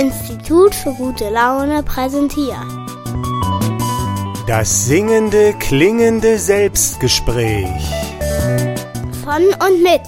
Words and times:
Institut 0.00 0.74
für 0.74 0.94
gute 0.94 1.28
Laune 1.28 1.82
präsentiert. 1.82 2.56
Das 4.46 4.86
singende, 4.86 5.52
klingende 5.58 6.38
Selbstgespräch. 6.38 7.68
Von 9.22 9.42
und 9.62 9.82
mit 9.82 10.00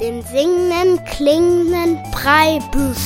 dem 0.00 0.22
singenden, 0.22 1.04
klingenden 1.06 1.98
Breibüsch. 2.12 2.98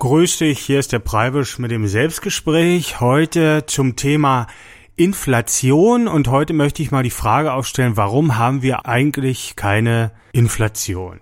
Grüß 0.00 0.36
dich, 0.36 0.58
hier 0.58 0.80
ist 0.80 0.92
der 0.92 0.98
Preibisch 0.98 1.58
mit 1.58 1.70
dem 1.70 1.86
Selbstgespräch. 1.86 3.00
Heute 3.00 3.64
zum 3.66 3.96
Thema 3.96 4.48
Inflation 4.96 6.06
und 6.06 6.28
heute 6.28 6.52
möchte 6.52 6.80
ich 6.80 6.92
mal 6.92 7.02
die 7.02 7.10
Frage 7.10 7.52
aufstellen, 7.52 7.96
warum 7.96 8.38
haben 8.38 8.62
wir 8.62 8.86
eigentlich 8.86 9.56
keine 9.56 10.12
Inflation? 10.30 11.20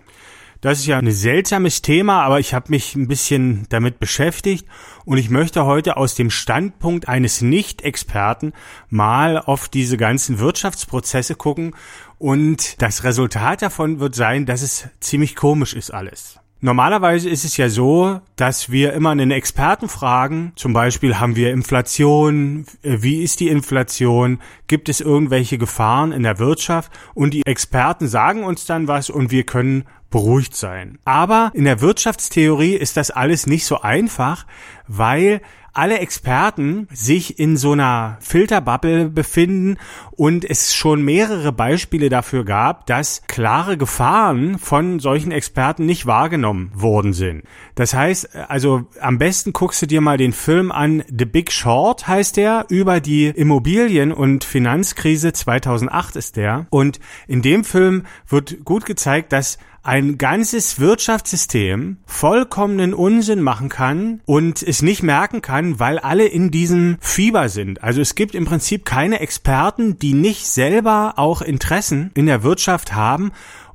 Das 0.61 0.77
ist 0.79 0.85
ja 0.85 0.99
ein 0.99 1.11
seltsames 1.11 1.81
Thema, 1.81 2.21
aber 2.21 2.39
ich 2.39 2.53
habe 2.53 2.69
mich 2.69 2.95
ein 2.95 3.07
bisschen 3.07 3.65
damit 3.69 3.99
beschäftigt 3.99 4.67
und 5.05 5.17
ich 5.17 5.31
möchte 5.31 5.65
heute 5.65 5.97
aus 5.97 6.13
dem 6.13 6.29
Standpunkt 6.29 7.09
eines 7.09 7.41
Nicht-Experten 7.41 8.53
mal 8.89 9.39
auf 9.39 9.67
diese 9.67 9.97
ganzen 9.97 10.37
Wirtschaftsprozesse 10.37 11.33
gucken 11.33 11.75
und 12.19 12.79
das 12.81 13.03
Resultat 13.03 13.63
davon 13.63 13.99
wird 13.99 14.13
sein, 14.13 14.45
dass 14.45 14.61
es 14.61 14.87
ziemlich 14.99 15.35
komisch 15.35 15.73
ist 15.73 15.91
alles. 15.91 16.39
Normalerweise 16.65 17.29
ist 17.29 17.43
es 17.43 17.57
ja 17.57 17.67
so, 17.67 18.21
dass 18.37 18.71
wir 18.71 18.93
immer 18.93 19.09
einen 19.09 19.31
Experten 19.31 19.89
fragen, 19.89 20.53
zum 20.55 20.71
Beispiel 20.71 21.19
haben 21.19 21.35
wir 21.35 21.51
Inflation, 21.51 22.65
wie 22.81 23.21
ist 23.21 23.41
die 23.41 23.49
Inflation, 23.49 24.39
gibt 24.67 24.87
es 24.87 25.01
irgendwelche 25.01 25.57
Gefahren 25.57 26.13
in 26.13 26.23
der 26.23 26.39
Wirtschaft? 26.39 26.89
Und 27.15 27.33
die 27.33 27.45
Experten 27.45 28.07
sagen 28.07 28.45
uns 28.45 28.65
dann 28.65 28.87
was 28.87 29.09
und 29.09 29.29
wir 29.29 29.43
können 29.43 29.83
beruhigt 30.09 30.55
sein. 30.55 30.99
Aber 31.03 31.51
in 31.53 31.65
der 31.65 31.81
Wirtschaftstheorie 31.81 32.75
ist 32.75 32.95
das 32.95 33.11
alles 33.11 33.45
nicht 33.45 33.65
so 33.65 33.81
einfach, 33.81 34.45
weil 34.87 35.41
alle 35.73 35.99
Experten 35.99 36.87
sich 36.93 37.39
in 37.39 37.57
so 37.57 37.71
einer 37.71 38.17
Filterbubble 38.21 39.09
befinden 39.09 39.77
und 40.11 40.45
es 40.47 40.75
schon 40.75 41.03
mehrere 41.03 41.51
Beispiele 41.51 42.09
dafür 42.09 42.45
gab, 42.45 42.85
dass 42.85 43.23
klare 43.27 43.75
Gefahren 43.77 44.59
von 44.59 44.99
solchen 44.99 45.31
Experten 45.31 45.85
nicht 45.85 46.05
wahrgenommen 46.05 46.71
worden 46.75 47.13
sind. 47.13 47.43
Das 47.73 47.95
heißt, 47.95 48.35
also 48.47 48.83
am 49.01 49.17
besten 49.17 49.51
guckst 49.51 49.81
du 49.81 49.87
dir 49.87 50.01
mal 50.01 50.17
den 50.17 50.33
Film 50.33 50.71
an, 50.71 51.03
The 51.07 51.25
Big 51.25 51.51
Short 51.51 52.07
heißt 52.07 52.37
der, 52.37 52.65
über 52.69 52.99
die 52.99 53.27
Immobilien- 53.27 54.11
und 54.11 54.43
Finanzkrise 54.43 55.33
2008 55.33 56.15
ist 56.15 56.35
der. 56.35 56.67
Und 56.69 56.99
in 57.27 57.41
dem 57.41 57.63
Film 57.63 58.03
wird 58.27 58.63
gut 58.63 58.85
gezeigt, 58.85 59.33
dass 59.33 59.57
ein 59.83 60.17
ganzes 60.17 60.79
Wirtschaftssystem 60.79 61.97
vollkommenen 62.05 62.93
Unsinn 62.93 63.41
machen 63.41 63.69
kann 63.69 64.21
und 64.25 64.63
es 64.63 64.81
nicht 64.81 65.03
merken 65.03 65.41
kann, 65.41 65.79
weil 65.79 65.99
alle 65.99 66.25
in 66.25 66.51
diesem 66.51 66.97
Fieber 67.01 67.49
sind. 67.49 67.83
Also 67.83 68.01
es 68.01 68.15
gibt 68.15 68.33
im 68.33 68.45
Prinzip 68.45 68.85
keine 68.85 69.19
Experten, 69.19 69.99
die 69.99 70.13
nicht 70.13 70.47
selber 70.47 71.15
auch 71.17 71.41
Interessen 71.41 72.11
in 72.15 72.25
der 72.25 72.43
Wirtschaft 72.43 72.95
haben 72.95 73.31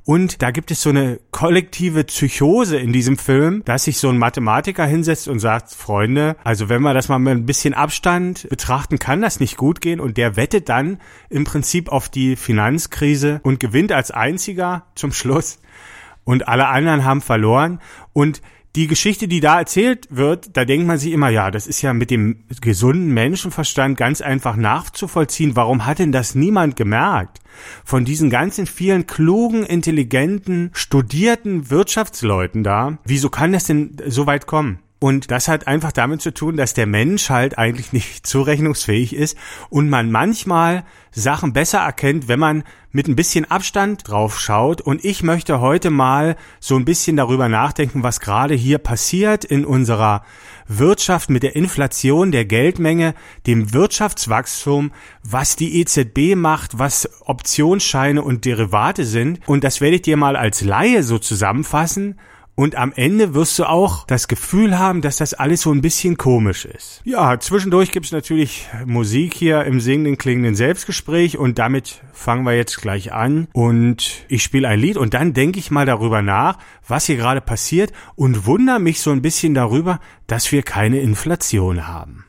und 0.09 0.41
da 0.41 0.49
gibt 0.49 0.71
es 0.71 0.81
so 0.81 0.89
eine 0.89 1.19
kollektive 1.29 2.03
Psychose 2.03 2.77
in 2.77 2.91
diesem 2.91 3.15
Film, 3.15 3.61
dass 3.65 3.83
sich 3.83 3.99
so 3.99 4.09
ein 4.09 4.17
Mathematiker 4.17 4.83
hinsetzt 4.83 5.27
und 5.27 5.37
sagt, 5.37 5.69
Freunde, 5.71 6.35
also 6.43 6.67
wenn 6.67 6.81
man 6.81 6.95
das 6.95 7.09
mal 7.09 7.19
mit 7.19 7.33
ein 7.33 7.45
bisschen 7.45 7.75
Abstand 7.75 8.49
betrachten, 8.49 8.97
kann 8.97 9.21
das 9.21 9.39
nicht 9.39 9.55
gut 9.55 9.81
gehen. 9.81 9.99
Und 9.99 10.17
der 10.17 10.35
wettet 10.35 10.67
dann 10.67 10.97
im 11.29 11.43
Prinzip 11.43 11.89
auf 11.89 12.09
die 12.09 12.35
Finanzkrise 12.37 13.39
und 13.43 13.59
gewinnt 13.59 13.91
als 13.91 14.09
einziger 14.09 14.87
zum 14.95 15.11
Schluss 15.11 15.59
und 16.29 16.47
alle 16.47 16.67
anderen 16.67 17.05
haben 17.05 17.21
verloren 17.21 17.79
und 18.13 18.43
die 18.75 18.85
Geschichte, 18.85 19.27
die 19.27 19.39
da 19.39 19.57
erzählt 19.57 20.07
wird, 20.11 20.55
da 20.55 20.63
denkt 20.63 20.85
man 20.85 20.99
sich 20.99 21.11
immer, 21.11 21.29
ja, 21.29 21.49
das 21.49 21.65
ist 21.65 21.81
ja 21.81 21.91
mit 21.91 22.11
dem 22.11 22.43
gesunden 22.61 23.11
Menschenverstand 23.15 23.97
ganz 23.97 24.21
einfach 24.21 24.55
nachzuvollziehen. 24.55 25.55
Warum 25.55 25.87
hat 25.87 25.97
denn 25.97 26.11
das 26.11 26.35
niemand 26.35 26.75
gemerkt? 26.75 27.39
Von 27.83 28.05
diesen 28.05 28.29
ganzen 28.29 28.67
vielen 28.67 29.07
klugen, 29.07 29.63
intelligenten, 29.65 30.69
studierten 30.73 31.71
Wirtschaftsleuten 31.71 32.63
da, 32.63 32.99
wieso 33.05 33.31
kann 33.31 33.51
das 33.51 33.63
denn 33.63 33.97
so 34.05 34.27
weit 34.27 34.45
kommen? 34.45 34.77
Und 34.99 35.31
das 35.31 35.47
hat 35.47 35.65
einfach 35.65 35.93
damit 35.93 36.21
zu 36.21 36.33
tun, 36.33 36.57
dass 36.57 36.73
der 36.73 36.85
Mensch 36.85 37.29
halt 37.29 37.57
eigentlich 37.57 37.93
nicht 37.93 38.27
zurechnungsfähig 38.27 39.15
ist 39.15 39.37
und 39.69 39.89
man 39.89 40.11
manchmal 40.11 40.83
Sachen 41.11 41.53
besser 41.53 41.79
erkennt, 41.79 42.27
wenn 42.27 42.39
man 42.39 42.63
mit 42.91 43.07
ein 43.07 43.15
bisschen 43.15 43.49
Abstand 43.49 44.07
drauf 44.07 44.39
schaut. 44.39 44.81
Und 44.81 45.05
ich 45.05 45.23
möchte 45.23 45.61
heute 45.61 45.89
mal 45.89 46.35
so 46.59 46.75
ein 46.75 46.85
bisschen 46.85 47.15
darüber 47.15 47.47
nachdenken, 47.47 48.03
was 48.03 48.19
gerade 48.19 48.55
hier 48.55 48.77
passiert 48.77 49.45
in 49.45 49.63
unserer 49.63 50.23
Wirtschaft 50.67 51.29
mit 51.29 51.43
der 51.43 51.55
Inflation 51.55 52.31
der 52.31 52.45
Geldmenge, 52.45 53.15
dem 53.47 53.73
Wirtschaftswachstum, 53.73 54.91
was 55.23 55.55
die 55.55 55.79
EZB 55.79 56.35
macht, 56.35 56.77
was 56.77 57.09
Optionsscheine 57.21 58.21
und 58.21 58.45
Derivate 58.45 59.05
sind. 59.05 59.39
Und 59.47 59.63
das 59.63 59.81
werde 59.81 59.95
ich 59.95 60.01
dir 60.01 60.17
mal 60.17 60.35
als 60.35 60.61
Laie 60.61 61.03
so 61.03 61.19
zusammenfassen 61.19 62.19
und 62.59 62.75
am 62.75 62.91
Ende 62.93 63.33
wirst 63.35 63.57
du 63.57 63.63
auch 63.63 64.05
das 64.05 64.27
Gefühl 64.27 64.77
haben, 64.77 65.01
dass 65.01 65.15
das 65.15 65.33
alles 65.33 65.61
so 65.61 65.71
ein 65.71 65.79
bisschen 65.79 66.17
komisch 66.17 66.65
ist. 66.65 66.99
Ja, 67.05 67.39
zwischendurch 67.39 67.93
gibt's 67.93 68.11
natürlich 68.11 68.67
Musik 68.85 69.33
hier 69.33 69.63
im 69.63 69.79
singenden, 69.79 70.17
klingenden 70.17 70.55
Selbstgespräch 70.55 71.37
und 71.37 71.57
damit 71.57 72.01
fangen 72.11 72.43
wir 72.43 72.57
jetzt 72.57 72.81
gleich 72.81 73.13
an 73.13 73.47
und 73.53 74.25
ich 74.27 74.43
spiele 74.43 74.67
ein 74.67 74.77
Lied 74.77 74.97
und 74.97 75.13
dann 75.13 75.31
denke 75.31 75.57
ich 75.57 75.71
mal 75.71 75.85
darüber 75.85 76.21
nach, 76.21 76.57
was 76.85 77.05
hier 77.05 77.15
gerade 77.15 77.39
passiert 77.39 77.93
und 78.17 78.45
wundere 78.45 78.81
mich 78.81 78.99
so 78.99 79.11
ein 79.11 79.21
bisschen 79.21 79.53
darüber, 79.53 80.01
dass 80.27 80.51
wir 80.51 80.61
keine 80.61 80.99
Inflation 80.99 81.87
haben. 81.87 82.25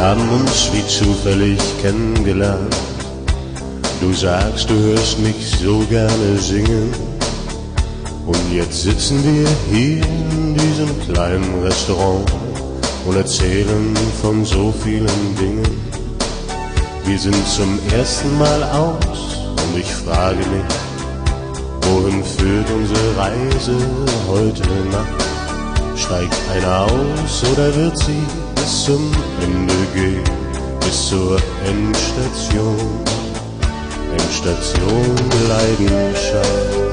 Haben 0.00 0.26
uns 0.30 0.70
wie 0.72 0.86
zufällig 0.86 1.58
kennengelernt. 1.82 2.74
Du 4.00 4.14
sagst, 4.14 4.70
du 4.70 4.74
hörst 4.74 5.18
mich 5.18 5.58
so 5.62 5.80
gerne 5.90 6.38
singen. 6.38 6.90
Und 8.26 8.52
jetzt 8.52 8.82
sitzen 8.82 9.22
wir 9.22 9.46
hier 9.70 10.02
in 10.02 10.54
diesem 10.54 10.88
kleinen 11.06 11.62
Restaurant 11.62 12.32
und 13.04 13.16
erzählen 13.16 13.94
von 14.22 14.42
so 14.42 14.72
vielen 14.82 15.36
Dingen. 15.38 15.68
Wir 17.04 17.18
sind 17.18 17.46
zum 17.46 17.78
ersten 17.94 18.38
Mal 18.38 18.62
aus 18.72 19.36
und 19.62 19.78
ich 19.78 19.92
frage 19.92 20.38
mich, 20.38 20.70
wohin 21.82 22.24
führt 22.24 22.70
unsere 22.70 23.16
Reise 23.18 23.76
heute 24.30 24.62
Nacht? 24.92 25.24
Steigt 25.94 26.36
einer 26.54 26.84
aus 26.86 27.42
oder 27.52 27.74
wird 27.76 27.98
sie 27.98 28.49
bis 28.60 28.84
zum 28.84 29.10
Ende 29.42 29.74
gehen, 29.94 30.24
bis 30.80 31.08
zur 31.08 31.38
Endstation, 31.64 32.76
Endstation 34.12 35.16
Leidenschaft. 35.48 36.89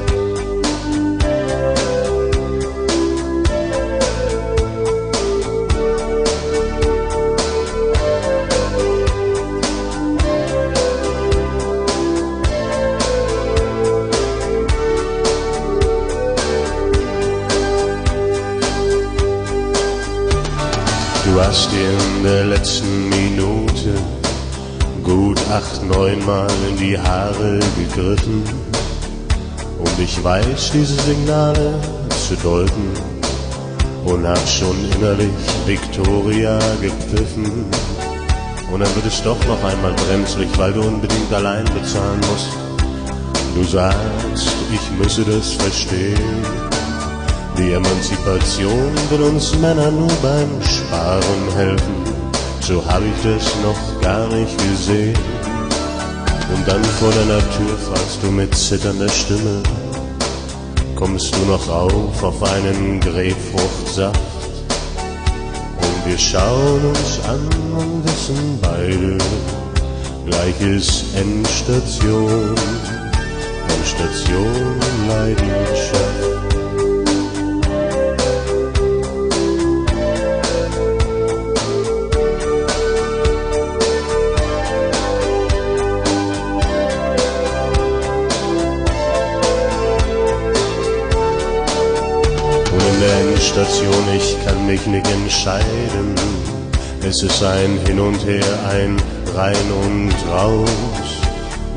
Hast 21.48 21.72
dir 21.72 21.90
in 22.16 22.24
der 22.24 22.44
letzten 22.44 23.08
Minute 23.08 23.94
gut 25.02 25.40
acht, 25.50 25.82
neunmal 25.82 26.50
in 26.68 26.76
die 26.76 26.98
Haare 26.98 27.58
gegriffen. 27.78 28.42
Und 29.78 29.98
ich 29.98 30.22
weiß 30.22 30.72
diese 30.74 31.00
Signale 31.00 31.80
zu 32.26 32.36
deuten 32.42 32.92
und 34.04 34.28
hab 34.28 34.46
schon 34.46 34.76
innerlich 34.94 35.30
Victoria 35.64 36.58
gepfiffen. 36.82 37.64
Und 38.70 38.80
dann 38.80 38.94
wird 38.94 39.06
es 39.06 39.22
doch 39.22 39.42
noch 39.46 39.64
einmal 39.64 39.94
brenzlig, 40.06 40.50
weil 40.58 40.74
du 40.74 40.82
unbedingt 40.82 41.32
allein 41.32 41.64
bezahlen 41.64 42.20
musst. 42.30 42.50
Du 43.54 43.64
sagst, 43.64 44.52
ich 44.70 44.98
müsse 44.98 45.24
das 45.24 45.52
verstehen 45.52 46.67
die 47.58 47.72
Emanzipation 47.72 48.92
will 49.10 49.22
uns 49.22 49.54
Männer 49.56 49.90
nur 49.90 50.12
beim 50.22 50.62
Sparen 50.62 51.42
helfen. 51.56 51.94
so 52.60 52.84
hab 52.86 53.02
ich 53.02 53.22
das 53.22 53.46
noch 53.62 54.00
gar 54.00 54.28
nicht 54.28 54.56
gesehen. 54.58 55.18
Und 56.54 56.66
dann 56.66 56.84
vor 56.84 57.10
deiner 57.10 57.40
Tür 57.56 57.76
fragst 57.88 58.22
du 58.22 58.30
mit 58.30 58.54
zitternder 58.54 59.08
Stimme, 59.08 59.62
kommst 60.94 61.34
du 61.34 61.40
noch 61.50 61.68
auf 61.68 62.22
auf 62.22 62.42
einen 62.42 63.00
Grapefruchtsaft? 63.00 64.20
Und 65.84 66.06
wir 66.06 66.18
schauen 66.18 66.84
uns 66.84 67.20
an 67.28 67.40
und 67.76 68.04
wissen 68.04 68.58
beide, 68.62 69.18
gleich 70.26 70.60
ist 70.60 71.04
Endstation, 71.16 72.54
Endstation 73.76 74.80
Leidenschaft. 75.08 76.37
Station, 93.48 94.04
ich 94.14 94.36
kann 94.44 94.66
mich 94.66 94.86
nicht 94.86 95.06
entscheiden. 95.10 96.14
Es 97.02 97.22
ist 97.22 97.42
ein 97.42 97.78
Hin 97.86 97.98
und 97.98 98.22
Her, 98.26 98.44
ein 98.70 98.96
Rein 99.34 99.70
und 99.84 100.12
Raus. 100.30 101.08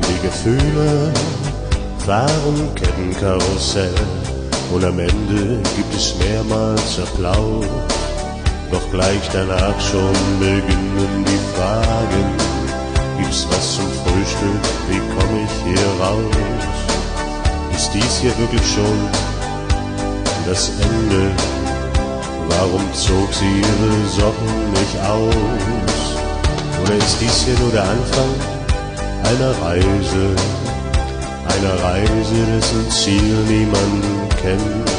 Die 0.06 0.26
Gefühle 0.26 1.10
fahren 2.04 2.68
Kettenkarussell 2.74 3.94
und 4.74 4.84
am 4.84 4.98
Ende 4.98 5.60
gibt 5.74 5.94
es 5.94 6.14
mehrmals 6.18 6.98
Applaus. 7.00 7.64
Doch 8.70 8.90
gleich 8.90 9.26
danach 9.32 9.80
schon 9.80 10.14
beginnen 10.38 11.24
die 11.24 11.56
Fragen. 11.56 12.26
Gibt's 13.18 13.46
was 13.50 13.76
zum 13.76 13.88
Frühstück? 14.04 14.62
Wie 14.90 15.00
komme 15.14 15.38
ich 15.46 15.54
hier 15.64 16.04
raus? 16.04 16.36
Ist 17.74 17.90
dies 17.94 18.18
hier 18.20 18.36
wirklich 18.38 18.66
schon 18.74 19.08
das 20.46 20.70
Ende? 20.80 21.61
Warum 22.58 22.84
zog 22.92 23.32
sie 23.32 23.60
ihre 23.60 23.92
Socken 24.08 24.72
nicht 24.72 24.96
aus? 25.08 26.00
Oder 26.82 26.94
ist 26.96 27.16
dies 27.20 27.44
hier 27.44 27.58
nur 27.58 27.70
der 27.70 27.84
Anfang 27.84 28.30
einer 29.24 29.52
Reise? 29.62 30.24
Einer 31.48 31.82
Reise, 31.82 32.38
dessen 32.54 32.90
Ziel 32.90 33.36
niemand 33.48 34.04
kennt 34.40 34.90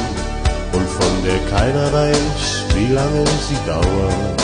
und 0.72 0.88
von 0.88 1.14
der 1.24 1.38
keiner 1.50 1.92
weiß, 1.92 2.64
wie 2.74 2.92
lange 2.92 3.24
sie 3.48 3.58
dauert. 3.66 4.42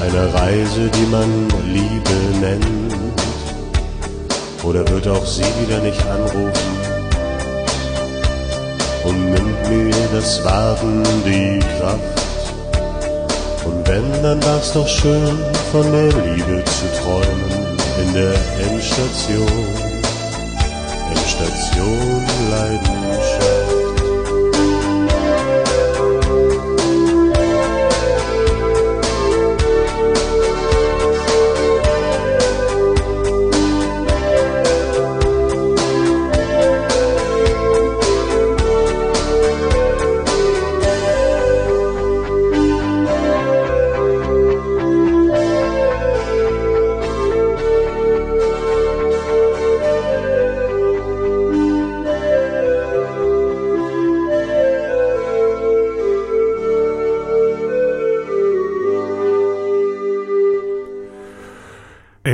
Eine 0.00 0.34
Reise, 0.34 0.90
die 0.90 1.06
man 1.10 1.48
Liebe 1.72 2.18
nennt. 2.40 2.94
Oder 4.62 4.86
wird 4.88 5.06
auch 5.08 5.26
sie 5.26 5.44
wieder 5.60 5.80
nicht 5.80 6.00
anrufen? 6.06 6.93
Und 9.04 9.30
nimmt 9.32 9.68
mir 9.68 10.08
das 10.12 10.44
Warten 10.44 11.02
die 11.24 11.58
Kraft. 11.78 12.24
Und 13.64 13.88
wenn, 13.88 14.22
dann 14.22 14.42
war's 14.44 14.72
doch 14.72 14.88
schön, 14.88 15.38
von 15.72 15.90
der 15.92 16.08
Liebe 16.08 16.62
zu 16.64 16.86
träumen 17.02 17.78
in 18.02 18.14
der 18.14 18.34
Endstation, 18.70 19.66
Endstation 21.10 22.24
Leidenschaft. 22.50 23.43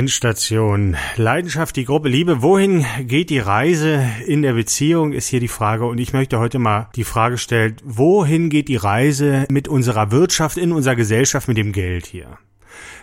Endstation. 0.01 0.97
Leidenschaft, 1.15 1.75
die 1.75 1.85
Gruppe 1.85 2.09
Liebe. 2.09 2.41
Wohin 2.41 2.83
geht 3.01 3.29
die 3.29 3.37
Reise 3.37 4.03
in 4.25 4.41
der 4.41 4.53
Beziehung, 4.53 5.13
ist 5.13 5.27
hier 5.27 5.39
die 5.39 5.47
Frage. 5.47 5.85
Und 5.85 5.99
ich 5.99 6.11
möchte 6.11 6.39
heute 6.39 6.57
mal 6.57 6.89
die 6.95 7.03
Frage 7.03 7.37
stellen, 7.37 7.75
wohin 7.83 8.49
geht 8.49 8.67
die 8.67 8.77
Reise 8.77 9.45
mit 9.51 9.67
unserer 9.67 10.09
Wirtschaft, 10.09 10.57
in 10.57 10.71
unserer 10.71 10.95
Gesellschaft, 10.95 11.47
mit 11.47 11.57
dem 11.57 11.71
Geld 11.71 12.07
hier? 12.07 12.39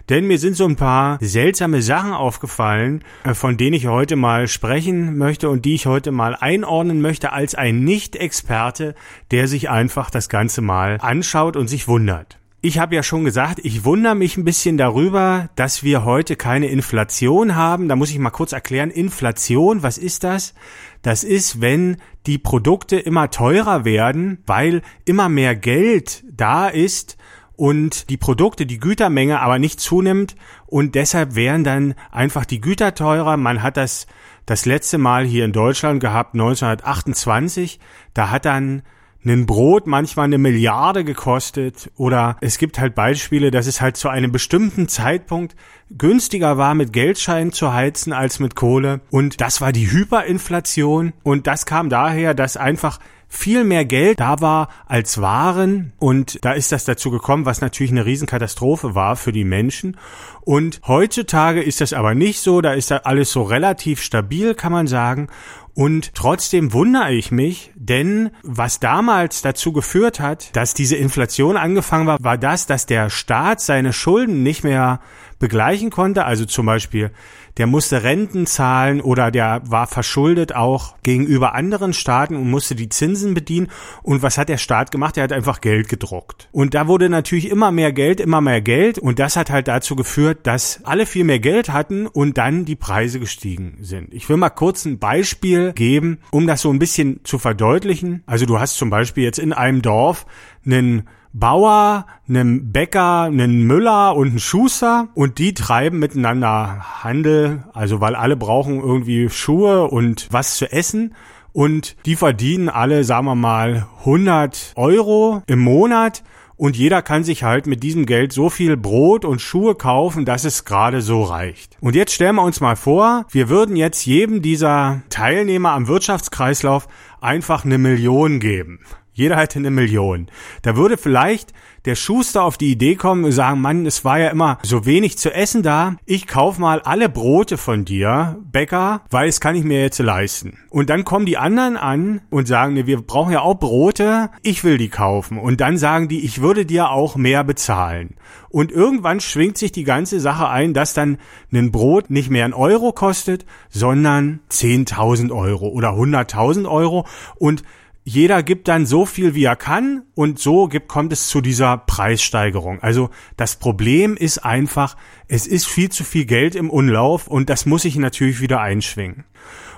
Denn 0.08 0.26
mir 0.26 0.40
sind 0.40 0.56
so 0.56 0.64
ein 0.64 0.74
paar 0.74 1.18
seltsame 1.20 1.82
Sachen 1.82 2.14
aufgefallen, 2.14 3.04
äh, 3.22 3.32
von 3.32 3.56
denen 3.56 3.74
ich 3.74 3.86
heute 3.86 4.16
mal 4.16 4.48
sprechen 4.48 5.16
möchte 5.18 5.50
und 5.50 5.64
die 5.66 5.76
ich 5.76 5.86
heute 5.86 6.10
mal 6.10 6.34
einordnen 6.34 7.00
möchte 7.00 7.32
als 7.32 7.54
ein 7.54 7.84
Nicht-Experte, 7.84 8.96
der 9.30 9.46
sich 9.46 9.70
einfach 9.70 10.10
das 10.10 10.28
Ganze 10.28 10.62
mal 10.62 10.98
anschaut 11.00 11.56
und 11.56 11.68
sich 11.68 11.86
wundert. 11.86 12.37
Ich 12.60 12.80
habe 12.80 12.96
ja 12.96 13.04
schon 13.04 13.24
gesagt, 13.24 13.60
ich 13.62 13.84
wundere 13.84 14.16
mich 14.16 14.36
ein 14.36 14.44
bisschen 14.44 14.78
darüber, 14.78 15.48
dass 15.54 15.84
wir 15.84 16.04
heute 16.04 16.34
keine 16.34 16.66
Inflation 16.66 17.54
haben. 17.54 17.88
Da 17.88 17.94
muss 17.94 18.10
ich 18.10 18.18
mal 18.18 18.30
kurz 18.30 18.50
erklären, 18.50 18.90
Inflation, 18.90 19.84
was 19.84 19.96
ist 19.96 20.24
das? 20.24 20.54
Das 21.02 21.22
ist, 21.22 21.60
wenn 21.60 21.98
die 22.26 22.38
Produkte 22.38 22.98
immer 22.98 23.30
teurer 23.30 23.84
werden, 23.84 24.42
weil 24.44 24.82
immer 25.04 25.28
mehr 25.28 25.54
Geld 25.54 26.24
da 26.28 26.66
ist 26.66 27.16
und 27.54 28.10
die 28.10 28.16
Produkte, 28.16 28.66
die 28.66 28.80
Gütermenge 28.80 29.38
aber 29.38 29.60
nicht 29.60 29.78
zunimmt 29.78 30.34
und 30.66 30.96
deshalb 30.96 31.36
wären 31.36 31.62
dann 31.62 31.94
einfach 32.10 32.44
die 32.44 32.60
Güter 32.60 32.92
teurer. 32.92 33.36
Man 33.36 33.62
hat 33.62 33.76
das 33.76 34.08
das 34.46 34.66
letzte 34.66 34.98
Mal 34.98 35.24
hier 35.24 35.44
in 35.44 35.52
Deutschland 35.52 36.00
gehabt, 36.00 36.34
1928. 36.34 37.78
Da 38.14 38.30
hat 38.30 38.46
dann 38.46 38.82
ein 39.24 39.46
Brot 39.46 39.86
manchmal 39.86 40.24
eine 40.24 40.38
Milliarde 40.38 41.04
gekostet 41.04 41.90
oder 41.96 42.36
es 42.40 42.58
gibt 42.58 42.78
halt 42.78 42.94
Beispiele, 42.94 43.50
dass 43.50 43.66
es 43.66 43.80
halt 43.80 43.96
zu 43.96 44.08
einem 44.08 44.32
bestimmten 44.32 44.88
Zeitpunkt 44.88 45.56
günstiger 45.90 46.56
war, 46.58 46.74
mit 46.74 46.92
Geldscheinen 46.92 47.52
zu 47.52 47.72
heizen 47.72 48.12
als 48.12 48.38
mit 48.38 48.54
Kohle. 48.54 49.00
Und 49.10 49.40
das 49.40 49.60
war 49.60 49.72
die 49.72 49.90
Hyperinflation. 49.90 51.12
Und 51.22 51.46
das 51.46 51.66
kam 51.66 51.88
daher, 51.88 52.34
dass 52.34 52.56
einfach 52.56 53.00
viel 53.28 53.62
mehr 53.62 53.84
Geld 53.84 54.20
da 54.20 54.40
war 54.40 54.68
als 54.86 55.20
Waren 55.20 55.92
und 55.98 56.44
da 56.44 56.52
ist 56.52 56.72
das 56.72 56.84
dazu 56.84 57.10
gekommen, 57.10 57.44
was 57.44 57.60
natürlich 57.60 57.92
eine 57.92 58.06
Riesenkatastrophe 58.06 58.94
war 58.94 59.16
für 59.16 59.32
die 59.32 59.44
Menschen. 59.44 59.96
Und 60.40 60.80
heutzutage 60.86 61.62
ist 61.62 61.82
das 61.82 61.92
aber 61.92 62.14
nicht 62.14 62.40
so, 62.40 62.62
da 62.62 62.72
ist 62.72 62.90
da 62.90 62.98
alles 62.98 63.30
so 63.30 63.42
relativ 63.42 64.00
stabil, 64.00 64.54
kann 64.54 64.72
man 64.72 64.86
sagen. 64.86 65.28
Und 65.74 66.14
trotzdem 66.14 66.72
wundere 66.72 67.12
ich 67.12 67.30
mich, 67.30 67.70
denn 67.76 68.30
was 68.42 68.80
damals 68.80 69.42
dazu 69.42 69.72
geführt 69.72 70.18
hat, 70.18 70.56
dass 70.56 70.74
diese 70.74 70.96
Inflation 70.96 71.56
angefangen 71.56 72.06
war, 72.06 72.16
war 72.20 72.38
das, 72.38 72.66
dass 72.66 72.86
der 72.86 73.10
Staat 73.10 73.60
seine 73.60 73.92
Schulden 73.92 74.42
nicht 74.42 74.64
mehr 74.64 75.00
begleichen 75.38 75.90
konnte. 75.90 76.24
Also 76.24 76.46
zum 76.46 76.66
Beispiel, 76.66 77.12
der 77.58 77.66
musste 77.66 78.04
Renten 78.04 78.46
zahlen 78.46 79.00
oder 79.00 79.30
der 79.30 79.62
war 79.66 79.86
verschuldet 79.86 80.54
auch 80.54 80.96
gegenüber 81.02 81.54
anderen 81.54 81.92
Staaten 81.92 82.36
und 82.36 82.48
musste 82.50 82.74
die 82.74 82.88
Zinsen 82.88 83.34
bedienen. 83.34 83.68
Und 84.02 84.22
was 84.22 84.38
hat 84.38 84.48
der 84.48 84.58
Staat 84.58 84.90
gemacht? 84.90 85.16
Er 85.16 85.24
hat 85.24 85.32
einfach 85.32 85.60
Geld 85.60 85.88
gedruckt. 85.88 86.48
Und 86.52 86.74
da 86.74 86.86
wurde 86.86 87.08
natürlich 87.08 87.50
immer 87.50 87.72
mehr 87.72 87.92
Geld, 87.92 88.20
immer 88.20 88.40
mehr 88.40 88.60
Geld. 88.60 88.98
Und 88.98 89.18
das 89.18 89.36
hat 89.36 89.50
halt 89.50 89.68
dazu 89.68 89.96
geführt, 89.96 90.46
dass 90.46 90.84
alle 90.84 91.04
viel 91.04 91.24
mehr 91.24 91.40
Geld 91.40 91.70
hatten 91.70 92.06
und 92.06 92.38
dann 92.38 92.64
die 92.64 92.76
Preise 92.76 93.18
gestiegen 93.18 93.78
sind. 93.80 94.14
Ich 94.14 94.28
will 94.28 94.36
mal 94.36 94.50
kurz 94.50 94.84
ein 94.84 94.98
Beispiel 94.98 95.72
geben, 95.72 96.18
um 96.30 96.46
das 96.46 96.62
so 96.62 96.70
ein 96.70 96.78
bisschen 96.78 97.20
zu 97.24 97.38
verdeutlichen. 97.38 98.22
Also 98.26 98.46
du 98.46 98.60
hast 98.60 98.76
zum 98.76 98.88
Beispiel 98.88 99.24
jetzt 99.24 99.38
in 99.38 99.52
einem 99.52 99.82
Dorf 99.82 100.26
einen 100.64 101.08
Bauer, 101.32 102.06
einem 102.28 102.72
Bäcker, 102.72 103.22
einen 103.22 103.66
Müller 103.66 104.16
und 104.16 104.28
einen 104.28 104.38
Schuster. 104.38 105.08
Und 105.14 105.38
die 105.38 105.54
treiben 105.54 105.98
miteinander 105.98 107.02
Handel, 107.02 107.64
also 107.72 108.00
weil 108.00 108.14
alle 108.14 108.36
brauchen 108.36 108.80
irgendwie 108.80 109.28
Schuhe 109.28 109.88
und 109.88 110.28
was 110.30 110.56
zu 110.56 110.70
essen. 110.70 111.14
Und 111.52 111.96
die 112.06 112.16
verdienen 112.16 112.68
alle, 112.68 113.04
sagen 113.04 113.26
wir 113.26 113.34
mal, 113.34 113.86
100 114.00 114.72
Euro 114.76 115.42
im 115.46 115.60
Monat. 115.60 116.22
Und 116.56 116.76
jeder 116.76 117.02
kann 117.02 117.22
sich 117.22 117.44
halt 117.44 117.68
mit 117.68 117.84
diesem 117.84 118.04
Geld 118.04 118.32
so 118.32 118.50
viel 118.50 118.76
Brot 118.76 119.24
und 119.24 119.40
Schuhe 119.40 119.76
kaufen, 119.76 120.24
dass 120.24 120.44
es 120.44 120.64
gerade 120.64 121.02
so 121.02 121.22
reicht. 121.22 121.76
Und 121.80 121.94
jetzt 121.94 122.12
stellen 122.12 122.34
wir 122.34 122.42
uns 122.42 122.60
mal 122.60 122.74
vor, 122.74 123.26
wir 123.30 123.48
würden 123.48 123.76
jetzt 123.76 124.04
jedem 124.06 124.42
dieser 124.42 125.02
Teilnehmer 125.08 125.70
am 125.70 125.86
Wirtschaftskreislauf 125.86 126.88
einfach 127.20 127.64
eine 127.64 127.78
Million 127.78 128.40
geben 128.40 128.80
Jeder 129.18 129.36
hätte 129.36 129.58
eine 129.58 129.72
Million. 129.72 130.28
Da 130.62 130.76
würde 130.76 130.96
vielleicht 130.96 131.52
der 131.86 131.96
Schuster 131.96 132.44
auf 132.44 132.56
die 132.56 132.70
Idee 132.70 132.94
kommen 132.94 133.24
und 133.24 133.32
sagen, 133.32 133.60
Mann, 133.60 133.84
es 133.84 134.04
war 134.04 134.20
ja 134.20 134.28
immer 134.28 134.58
so 134.62 134.86
wenig 134.86 135.18
zu 135.18 135.34
essen 135.34 135.64
da. 135.64 135.96
Ich 136.06 136.28
kauf 136.28 136.58
mal 136.58 136.80
alle 136.82 137.08
Brote 137.08 137.56
von 137.56 137.84
dir, 137.84 138.36
Bäcker, 138.44 139.00
weil 139.10 139.28
es 139.28 139.40
kann 139.40 139.56
ich 139.56 139.64
mir 139.64 139.80
jetzt 139.80 139.98
leisten. 139.98 140.58
Und 140.70 140.88
dann 140.88 141.04
kommen 141.04 141.26
die 141.26 141.36
anderen 141.36 141.76
an 141.76 142.20
und 142.30 142.46
sagen, 142.46 142.74
nee, 142.74 142.86
wir 142.86 143.00
brauchen 143.00 143.32
ja 143.32 143.40
auch 143.40 143.54
Brote. 143.54 144.30
Ich 144.42 144.62
will 144.62 144.78
die 144.78 144.88
kaufen. 144.88 145.36
Und 145.36 145.60
dann 145.60 145.78
sagen 145.78 146.06
die, 146.06 146.24
ich 146.24 146.40
würde 146.40 146.64
dir 146.64 146.90
auch 146.90 147.16
mehr 147.16 147.42
bezahlen. 147.42 148.14
Und 148.50 148.70
irgendwann 148.70 149.18
schwingt 149.18 149.58
sich 149.58 149.72
die 149.72 149.84
ganze 149.84 150.20
Sache 150.20 150.48
ein, 150.48 150.74
dass 150.74 150.94
dann 150.94 151.18
ein 151.52 151.72
Brot 151.72 152.08
nicht 152.08 152.30
mehr 152.30 152.44
ein 152.44 152.54
Euro 152.54 152.92
kostet, 152.92 153.44
sondern 153.68 154.40
10.000 154.50 155.32
Euro 155.32 155.68
oder 155.68 155.90
100.000 155.90 156.68
Euro. 156.68 157.04
Und 157.34 157.64
jeder 158.08 158.42
gibt 158.42 158.68
dann 158.68 158.86
so 158.86 159.04
viel, 159.04 159.34
wie 159.34 159.44
er 159.44 159.54
kann 159.54 160.02
und 160.14 160.38
so 160.38 160.66
gibt, 160.66 160.88
kommt 160.88 161.12
es 161.12 161.28
zu 161.28 161.42
dieser 161.42 161.76
Preissteigerung. 161.76 162.80
Also 162.80 163.10
das 163.36 163.56
Problem 163.56 164.16
ist 164.16 164.38
einfach, 164.38 164.96
es 165.26 165.46
ist 165.46 165.66
viel 165.66 165.90
zu 165.90 166.04
viel 166.04 166.24
Geld 166.24 166.54
im 166.54 166.70
Umlauf 166.70 167.28
und 167.28 167.50
das 167.50 167.66
muss 167.66 167.82
sich 167.82 167.96
natürlich 167.96 168.40
wieder 168.40 168.62
einschwingen. 168.62 169.24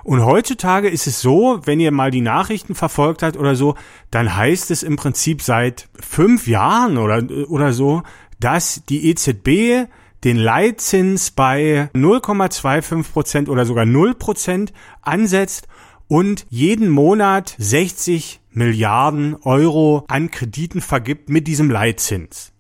Und 0.05 0.25
heutzutage 0.25 0.89
ist 0.89 1.09
es 1.09 1.21
so, 1.21 1.59
wenn 1.65 1.81
ihr 1.81 1.91
mal 1.91 2.13
die 2.13 2.21
Nachrichten 2.21 2.77
verfolgt 2.77 3.25
habt 3.25 3.37
oder 3.37 3.57
so, 3.57 3.75
dann 4.13 4.37
heißt 4.37 4.71
es 4.71 4.85
im 4.85 4.95
Prinzip 4.95 5.43
seit 5.43 5.89
fünf 5.99 6.47
Jahren 6.47 6.99
oder, 6.99 7.25
oder 7.49 7.73
so, 7.73 8.05
dass 8.39 8.85
die 8.89 9.11
EZB 9.11 9.89
den 10.23 10.37
Leitzins 10.37 11.33
bei 11.33 11.91
0,25 11.95 13.13
Prozent 13.13 13.49
oder 13.49 13.67
sogar 13.67 13.87
0 13.87 14.15
Prozent 14.15 14.73
ansetzt 15.03 15.67
und 16.11 16.45
jeden 16.51 16.89
Monat 16.89 17.55
60 17.57 18.41
Milliarden 18.51 19.37
Euro 19.45 20.05
an 20.09 20.33
Krediten 20.33 20.81
vergibt 20.81 21.31
mit 21.31 21.47
diesem 21.47 21.71
Leitzins. 21.71 22.53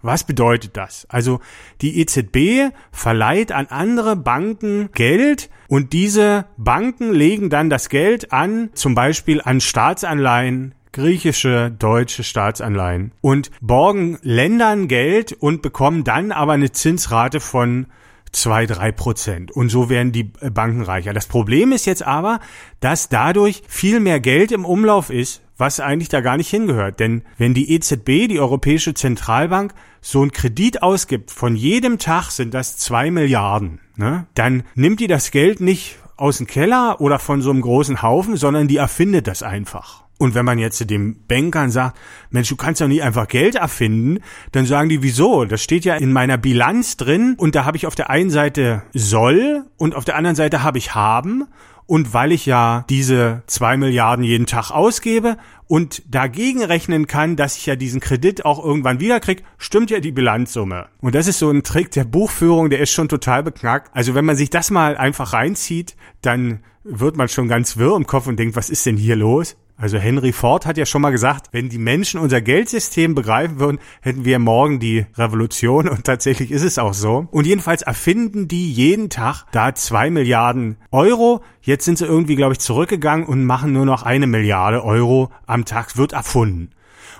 Was 0.00 0.24
bedeutet 0.24 0.78
das? 0.78 1.06
Also 1.10 1.40
die 1.82 2.00
EZB 2.00 2.74
verleiht 2.92 3.52
an 3.52 3.66
andere 3.66 4.16
Banken 4.16 4.88
Geld 4.94 5.50
und 5.68 5.92
diese 5.92 6.46
Banken 6.56 7.12
legen 7.12 7.50
dann 7.50 7.68
das 7.68 7.90
Geld 7.90 8.32
an, 8.32 8.70
zum 8.72 8.94
Beispiel 8.94 9.42
an 9.42 9.60
Staatsanleihen, 9.60 10.74
griechische, 10.92 11.70
deutsche 11.78 12.24
Staatsanleihen 12.24 13.12
und 13.20 13.50
borgen 13.60 14.18
Ländern 14.22 14.88
Geld 14.88 15.32
und 15.32 15.60
bekommen 15.60 16.04
dann 16.04 16.32
aber 16.32 16.52
eine 16.52 16.72
Zinsrate 16.72 17.40
von 17.40 17.86
zwei, 18.34 18.66
drei 18.66 18.92
Prozent. 18.92 19.50
Und 19.50 19.68
so 19.68 19.88
werden 19.88 20.12
die 20.12 20.24
Banken 20.24 20.82
reicher. 20.82 21.12
Das 21.12 21.26
Problem 21.26 21.72
ist 21.72 21.86
jetzt 21.86 22.02
aber, 22.02 22.40
dass 22.80 23.08
dadurch 23.08 23.62
viel 23.68 24.00
mehr 24.00 24.20
Geld 24.20 24.52
im 24.52 24.64
Umlauf 24.64 25.10
ist, 25.10 25.42
was 25.56 25.80
eigentlich 25.80 26.08
da 26.08 26.20
gar 26.20 26.36
nicht 26.36 26.50
hingehört. 26.50 27.00
Denn 27.00 27.22
wenn 27.38 27.54
die 27.54 27.72
EZB, 27.72 28.28
die 28.28 28.40
Europäische 28.40 28.94
Zentralbank, 28.94 29.72
so 30.00 30.20
einen 30.20 30.32
Kredit 30.32 30.82
ausgibt, 30.82 31.30
von 31.30 31.56
jedem 31.56 31.98
Tag 31.98 32.30
sind 32.30 32.54
das 32.54 32.76
zwei 32.76 33.10
Milliarden, 33.10 33.80
ne? 33.96 34.26
dann 34.34 34.64
nimmt 34.74 35.00
die 35.00 35.06
das 35.06 35.30
Geld 35.30 35.60
nicht 35.60 35.96
aus 36.16 36.38
dem 36.38 36.46
Keller 36.46 37.00
oder 37.00 37.18
von 37.18 37.42
so 37.42 37.50
einem 37.50 37.62
großen 37.62 38.02
Haufen, 38.02 38.36
sondern 38.36 38.68
die 38.68 38.76
erfindet 38.76 39.26
das 39.26 39.42
einfach. 39.42 40.03
Und 40.24 40.34
wenn 40.34 40.46
man 40.46 40.58
jetzt 40.58 40.88
dem 40.88 41.16
Bankern 41.28 41.70
sagt, 41.70 41.98
Mensch, 42.30 42.48
du 42.48 42.56
kannst 42.56 42.80
doch 42.80 42.88
nie 42.88 43.02
einfach 43.02 43.28
Geld 43.28 43.56
erfinden, 43.56 44.20
dann 44.52 44.64
sagen 44.64 44.88
die, 44.88 45.02
wieso? 45.02 45.44
Das 45.44 45.62
steht 45.62 45.84
ja 45.84 45.96
in 45.96 46.14
meiner 46.14 46.38
Bilanz 46.38 46.96
drin 46.96 47.34
und 47.36 47.54
da 47.54 47.66
habe 47.66 47.76
ich 47.76 47.86
auf 47.86 47.94
der 47.94 48.08
einen 48.08 48.30
Seite 48.30 48.84
soll 48.94 49.66
und 49.76 49.94
auf 49.94 50.06
der 50.06 50.16
anderen 50.16 50.34
Seite 50.34 50.62
habe 50.62 50.78
ich 50.78 50.94
haben. 50.94 51.44
Und 51.84 52.14
weil 52.14 52.32
ich 52.32 52.46
ja 52.46 52.86
diese 52.88 53.42
zwei 53.46 53.76
Milliarden 53.76 54.24
jeden 54.24 54.46
Tag 54.46 54.70
ausgebe 54.70 55.36
und 55.66 56.02
dagegen 56.08 56.64
rechnen 56.64 57.06
kann, 57.06 57.36
dass 57.36 57.58
ich 57.58 57.66
ja 57.66 57.76
diesen 57.76 58.00
Kredit 58.00 58.46
auch 58.46 58.64
irgendwann 58.64 59.00
wiederkrieg, 59.00 59.44
stimmt 59.58 59.90
ja 59.90 60.00
die 60.00 60.12
Bilanzsumme. 60.12 60.86
Und 61.02 61.14
das 61.14 61.26
ist 61.26 61.38
so 61.38 61.50
ein 61.50 61.64
Trick 61.64 61.90
der 61.90 62.04
Buchführung, 62.04 62.70
der 62.70 62.80
ist 62.80 62.92
schon 62.92 63.10
total 63.10 63.42
beknackt. 63.42 63.90
Also 63.94 64.14
wenn 64.14 64.24
man 64.24 64.36
sich 64.36 64.48
das 64.48 64.70
mal 64.70 64.96
einfach 64.96 65.34
reinzieht, 65.34 65.96
dann 66.22 66.60
wird 66.82 67.18
man 67.18 67.28
schon 67.28 67.48
ganz 67.48 67.76
wirr 67.76 67.94
im 67.94 68.06
Kopf 68.06 68.26
und 68.26 68.38
denkt, 68.38 68.56
was 68.56 68.70
ist 68.70 68.86
denn 68.86 68.96
hier 68.96 69.16
los? 69.16 69.56
Also 69.76 69.98
Henry 69.98 70.32
Ford 70.32 70.66
hat 70.66 70.78
ja 70.78 70.86
schon 70.86 71.02
mal 71.02 71.10
gesagt, 71.10 71.48
wenn 71.50 71.68
die 71.68 71.78
Menschen 71.78 72.20
unser 72.20 72.40
Geldsystem 72.40 73.14
begreifen 73.14 73.58
würden, 73.58 73.80
hätten 74.02 74.24
wir 74.24 74.38
morgen 74.38 74.78
die 74.78 75.06
Revolution 75.16 75.88
und 75.88 76.04
tatsächlich 76.04 76.52
ist 76.52 76.62
es 76.62 76.78
auch 76.78 76.94
so. 76.94 77.26
Und 77.32 77.46
jedenfalls 77.46 77.82
erfinden 77.82 78.46
die 78.46 78.72
jeden 78.72 79.10
Tag 79.10 79.46
da 79.50 79.74
zwei 79.74 80.10
Milliarden 80.10 80.76
Euro. 80.92 81.42
Jetzt 81.60 81.84
sind 81.86 81.98
sie 81.98 82.06
irgendwie, 82.06 82.36
glaube 82.36 82.52
ich, 82.52 82.60
zurückgegangen 82.60 83.26
und 83.26 83.44
machen 83.44 83.72
nur 83.72 83.84
noch 83.84 84.04
eine 84.04 84.28
Milliarde 84.28 84.84
Euro 84.84 85.32
am 85.46 85.64
Tag, 85.64 85.96
wird 85.96 86.12
erfunden. 86.12 86.70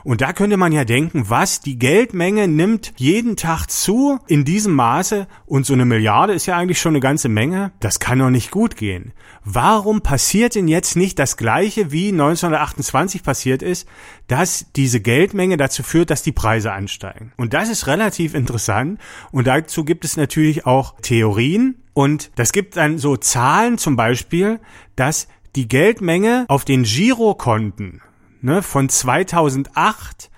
Und 0.04 0.20
da 0.20 0.34
könnte 0.34 0.58
man 0.58 0.70
ja 0.70 0.84
denken, 0.84 1.25
was, 1.30 1.61
die 1.61 1.78
Geldmenge 1.78 2.46
nimmt 2.46 2.92
jeden 2.96 3.37
Tag 3.37 3.70
zu 3.70 4.18
in 4.26 4.44
diesem 4.44 4.75
Maße 4.75 5.26
und 5.46 5.64
so 5.64 5.73
eine 5.73 5.87
Milliarde 5.87 6.34
ist 6.34 6.44
ja 6.44 6.58
eigentlich 6.58 6.78
schon 6.78 6.92
eine 6.92 7.00
ganze 7.00 7.30
Menge. 7.30 7.73
Das 7.80 8.00
kann 8.00 8.18
doch 8.18 8.28
nicht 8.28 8.50
gut 8.50 8.76
gehen. 8.76 9.14
Warum 9.44 10.02
passiert 10.02 10.56
denn 10.56 10.68
jetzt 10.68 10.94
nicht 10.94 11.18
das 11.18 11.38
Gleiche 11.38 11.90
wie 11.90 12.08
1928 12.08 13.23
passiert 13.23 13.62
ist, 13.62 13.88
dass 14.28 14.66
diese 14.76 15.00
Geldmenge 15.00 15.56
dazu 15.56 15.82
führt, 15.82 16.11
dass 16.11 16.23
die 16.23 16.32
Preise 16.32 16.73
ansteigen? 16.73 17.32
Und 17.38 17.54
das 17.54 17.70
ist 17.70 17.87
relativ 17.87 18.34
interessant 18.34 19.00
und 19.32 19.46
dazu 19.46 19.84
gibt 19.84 20.04
es 20.04 20.18
natürlich 20.18 20.66
auch 20.66 20.96
Theorien 21.00 21.76
und 21.94 22.30
das 22.34 22.52
gibt 22.52 22.76
dann 22.76 22.99
so 22.99 23.16
Zahlen 23.16 23.78
zum 23.78 23.96
Beispiel, 23.96 24.61
dass 24.96 25.28
die 25.56 25.66
Geldmenge 25.66 26.44
auf 26.49 26.66
den 26.66 26.82
Girokonten 26.82 28.02
ne, 28.44 28.62
von 28.62 28.88
2008 28.88 30.30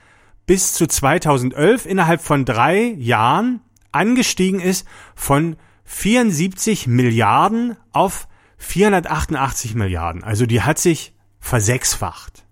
bis 0.46 0.72
zu 0.72 0.86
2011 0.86 1.86
innerhalb 1.86 2.22
von 2.22 2.44
drei 2.44 2.94
Jahren 2.96 3.60
angestiegen 3.90 4.60
ist 4.60 4.86
von 5.14 5.56
74 5.84 6.86
Milliarden 6.86 7.76
auf 7.92 8.28
488 8.58 9.74
Milliarden. 9.74 10.22
Also 10.22 10.46
die 10.46 10.62
hat 10.62 10.78
sich 10.78 11.14
versechsfacht. 11.40 12.46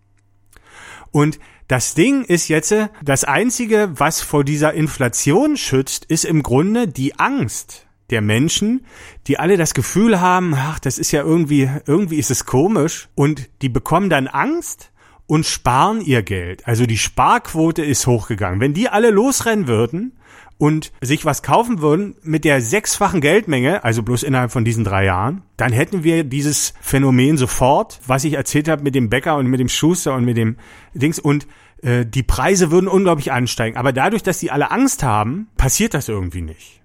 Und 1.12 1.38
das 1.68 1.94
Ding 1.94 2.24
ist 2.24 2.48
jetzt, 2.48 2.74
das 3.02 3.24
Einzige, 3.24 3.90
was 3.94 4.20
vor 4.20 4.44
dieser 4.44 4.74
Inflation 4.74 5.56
schützt, 5.56 6.04
ist 6.06 6.24
im 6.24 6.42
Grunde 6.42 6.88
die 6.88 7.18
Angst 7.18 7.86
der 8.10 8.20
Menschen, 8.20 8.84
die 9.28 9.38
alle 9.38 9.56
das 9.56 9.72
Gefühl 9.72 10.20
haben, 10.20 10.54
ach, 10.54 10.78
das 10.78 10.98
ist 10.98 11.12
ja 11.12 11.22
irgendwie, 11.22 11.70
irgendwie 11.86 12.18
ist 12.18 12.30
es 12.30 12.44
komisch 12.44 13.08
und 13.14 13.48
die 13.62 13.68
bekommen 13.68 14.10
dann 14.10 14.26
Angst 14.26 14.90
und 15.26 15.46
sparen 15.46 16.00
ihr 16.00 16.22
Geld. 16.22 16.66
Also 16.66 16.86
die 16.86 16.98
Sparquote 16.98 17.82
ist 17.82 18.06
hochgegangen. 18.06 18.60
Wenn 18.60 18.74
die 18.74 18.88
alle 18.88 19.10
losrennen 19.10 19.66
würden 19.66 20.12
und 20.58 20.92
sich 21.00 21.24
was 21.24 21.42
kaufen 21.42 21.80
würden 21.80 22.16
mit 22.22 22.44
der 22.44 22.60
sechsfachen 22.60 23.20
Geldmenge, 23.20 23.84
also 23.84 24.02
bloß 24.02 24.22
innerhalb 24.22 24.52
von 24.52 24.64
diesen 24.64 24.84
drei 24.84 25.06
Jahren, 25.06 25.42
dann 25.56 25.72
hätten 25.72 26.04
wir 26.04 26.24
dieses 26.24 26.74
Phänomen 26.80 27.36
sofort, 27.36 28.00
was 28.06 28.24
ich 28.24 28.34
erzählt 28.34 28.68
habe 28.68 28.82
mit 28.82 28.94
dem 28.94 29.08
Bäcker 29.08 29.36
und 29.36 29.46
mit 29.46 29.60
dem 29.60 29.68
Schuster 29.68 30.14
und 30.14 30.24
mit 30.24 30.36
dem 30.36 30.56
Dings 30.92 31.18
und 31.18 31.46
äh, 31.82 32.04
die 32.06 32.22
Preise 32.22 32.70
würden 32.70 32.88
unglaublich 32.88 33.32
ansteigen. 33.32 33.76
Aber 33.76 33.92
dadurch, 33.92 34.22
dass 34.22 34.38
die 34.38 34.50
alle 34.50 34.70
Angst 34.70 35.02
haben, 35.02 35.48
passiert 35.56 35.94
das 35.94 36.08
irgendwie 36.08 36.42
nicht. 36.42 36.82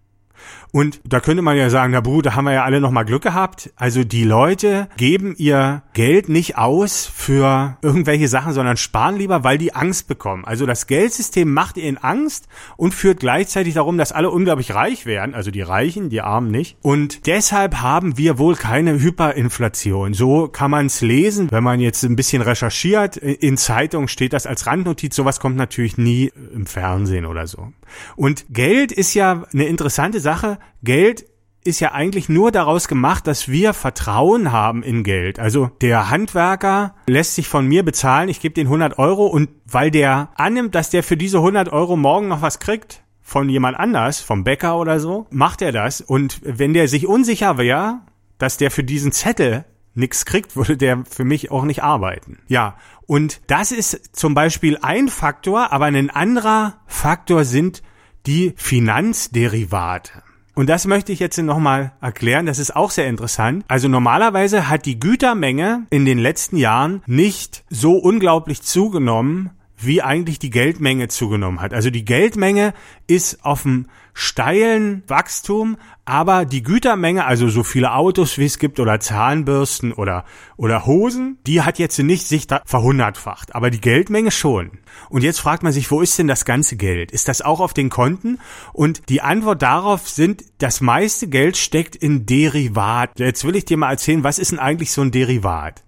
Und 0.72 1.02
da 1.04 1.20
könnte 1.20 1.42
man 1.42 1.58
ja 1.58 1.70
sagen, 1.70 1.94
na 1.94 2.02
Bruder, 2.02 2.36
haben 2.36 2.46
wir 2.46 2.54
ja 2.54 2.64
alle 2.64 2.80
nochmal 2.80 3.06
Glück 3.06 3.24
gehabt. 3.24 3.72
Also 3.76 4.04
die 4.04 4.24
Leute 4.24 4.88
geben 4.98 5.34
ihr 5.38 5.84
Geld 5.94 6.30
nicht 6.30 6.58
aus 6.58 7.12
für 7.14 7.78
irgendwelche 7.82 8.28
Sachen, 8.28 8.54
sondern 8.54 8.78
sparen 8.78 9.18
lieber, 9.18 9.44
weil 9.44 9.58
die 9.58 9.74
Angst 9.74 10.08
bekommen. 10.08 10.46
Also 10.46 10.66
das 10.66 10.88
Geldsystem 10.88 11.52
macht 11.52 11.78
ihnen 11.78 11.98
Angst 11.98 12.48
und 12.78 12.94
führt 12.94 13.20
gleichzeitig 13.20 13.74
darum, 13.74 13.98
dass 13.98 14.12
alle 14.12 14.30
unglaublich 14.30 14.74
reich 14.74 15.06
werden. 15.06 15.34
Also 15.34 15.50
die 15.52 15.62
Reichen, 15.62 16.10
die 16.10 16.22
Armen 16.22 16.52
nicht. 16.52 16.78
Und 16.82 17.26
deshalb 17.26 17.82
haben 17.82 18.18
wir 18.18 18.38
wohl 18.38 18.56
keine 18.56 19.00
Hyperinflation. 19.00 20.14
So 20.14 20.48
kann 20.48 20.72
man 20.72 20.86
es 20.86 21.02
lesen, 21.02 21.50
wenn 21.52 21.64
man 21.64 21.80
jetzt 21.80 22.04
ein 22.04 22.16
bisschen 22.16 22.42
recherchiert. 22.42 23.18
In 23.18 23.58
Zeitungen 23.58 24.08
steht 24.08 24.34
das 24.34 24.46
als 24.46 24.68
Randnotiz. 24.68 25.16
Sowas 25.16 25.40
kommt 25.40 25.56
natürlich 25.56 25.98
nie 25.98 26.32
im 26.54 26.68
Fernsehen 26.68 27.26
oder 27.26 27.48
so. 27.48 27.74
Und 28.16 28.46
Geld 28.50 28.92
ist 28.92 29.16
ja 29.16 29.44
eine 29.52 29.66
interessante 29.66 30.20
Sache. 30.20 30.59
Geld 30.84 31.26
ist 31.64 31.80
ja 31.80 31.92
eigentlich 31.92 32.30
nur 32.30 32.52
daraus 32.52 32.88
gemacht, 32.88 33.28
dass 33.28 33.50
wir 33.50 33.74
Vertrauen 33.74 34.52
haben 34.52 34.82
in 34.82 35.04
Geld. 35.04 35.40
Also 35.40 35.72
der 35.82 36.10
Handwerker 36.10 36.96
lässt 37.08 37.36
sich 37.36 37.48
von 37.48 37.68
mir 37.68 37.84
bezahlen, 37.84 38.30
ich 38.30 38.40
gebe 38.40 38.56
den 38.56 38.68
100 38.68 38.98
Euro 38.98 39.28
und 39.28 39.50
weil 39.66 39.92
der 39.92 40.30
annimmt, 40.36 40.74
dass 40.76 40.90
der 40.90 41.04
für 41.04 41.18
diese 41.18 41.38
100 41.38 41.72
Euro 41.72 41.96
morgen 41.96 42.28
noch 42.28 42.42
was 42.42 42.60
kriegt, 42.60 43.04
von 43.22 43.50
jemand 43.50 43.78
anders, 43.78 44.22
vom 44.22 44.44
Bäcker 44.44 44.78
oder 44.78 45.00
so, 45.00 45.28
macht 45.30 45.62
er 45.62 45.72
das. 45.72 46.02
Und 46.02 46.42
wenn 46.44 46.74
der 46.74 46.88
sich 46.88 47.06
unsicher 47.06 47.58
wäre, 47.58 48.00
dass 48.38 48.58
der 48.58 48.72
für 48.72 48.84
diesen 48.84 49.12
Zettel 49.12 49.66
nichts 49.94 50.26
kriegt, 50.26 50.56
würde 50.56 50.78
der 50.78 51.04
für 51.06 51.26
mich 51.26 51.52
auch 51.52 51.64
nicht 51.64 51.84
arbeiten. 51.84 52.40
Ja, 52.48 52.78
und 53.06 53.42
das 53.48 53.72
ist 53.72 54.16
zum 54.16 54.34
Beispiel 54.34 54.78
ein 54.82 55.10
Faktor, 55.10 55.72
aber 55.72 55.86
ein 55.86 56.10
anderer 56.10 56.80
Faktor 56.88 57.44
sind 57.44 57.84
die 58.26 58.54
Finanzderivate. 58.56 60.24
Und 60.56 60.68
das 60.68 60.86
möchte 60.86 61.12
ich 61.12 61.20
jetzt 61.20 61.38
nochmal 61.38 61.94
erklären. 62.02 62.46
Das 62.46 62.60
ist 62.60 62.76
auch 62.76 62.92
sehr 62.92 63.08
interessant. 63.08 63.64
Also 63.68 63.88
normalerweise 63.88 64.70
hat 64.70 64.86
die 64.86 65.00
Gütermenge 65.00 65.86
in 65.90 66.06
den 66.06 66.18
letzten 66.18 66.58
Jahren 66.58 67.02
nicht 67.06 67.64
so 67.70 67.94
unglaublich 67.94 68.62
zugenommen, 68.62 69.52
wie 69.82 70.02
eigentlich 70.02 70.40
die 70.40 70.50
Geldmenge 70.50 71.08
zugenommen 71.08 71.62
hat. 71.62 71.74
Also 71.74 71.90
die 71.90 72.06
Geldmenge 72.06 72.74
ist 73.08 73.44
auf 73.46 73.64
dem 73.64 73.88
steilen 74.14 75.04
Wachstum, 75.08 75.78
aber 76.04 76.44
die 76.46 76.64
Gütermenge, 76.64 77.26
also 77.26 77.48
so 77.48 77.64
viele 77.64 77.94
Autos 77.94 78.38
wie 78.38 78.46
es 78.46 78.60
gibt 78.60 78.80
oder 78.80 79.00
Zahnbürsten 79.00 79.94
oder, 79.94 80.26
oder 80.58 80.86
Hosen, 80.86 81.38
die 81.48 81.62
hat 81.62 81.80
jetzt 81.80 81.98
nicht 82.00 82.28
sich 82.28 82.46
da 82.46 82.62
verhundertfacht, 82.66 83.56
aber 83.56 83.70
die 83.70 83.80
Geldmenge 83.80 84.32
schon. 84.32 84.72
Und 85.10 85.24
jetzt 85.24 85.40
fragt 85.40 85.64
man 85.64 85.72
sich, 85.72 85.90
wo 85.92 86.02
ist 86.02 86.20
denn 86.20 86.28
das 86.28 86.44
ganze 86.44 86.76
Geld? 86.76 87.12
Ist 87.12 87.30
das 87.30 87.42
auch 87.42 87.62
auf 87.62 87.74
den 87.74 87.90
Konten? 87.90 88.40
Und 88.74 89.08
die 89.08 89.22
Antwort 89.22 89.62
darauf 89.62 90.10
sind, 90.10 90.44
das 90.58 90.82
meiste 90.82 91.28
Geld 91.28 91.56
steckt 91.56 91.96
in 91.96 92.26
Derivat. 92.26 93.20
Jetzt 93.20 93.46
will 93.46 93.56
ich 93.56 93.66
dir 93.66 93.78
mal 93.78 93.92
erzählen, 93.92 94.24
was 94.24 94.40
ist 94.40 94.52
denn 94.52 94.60
eigentlich 94.60 94.92
so 94.92 95.02
ein 95.02 95.12
Derivat? 95.12 95.84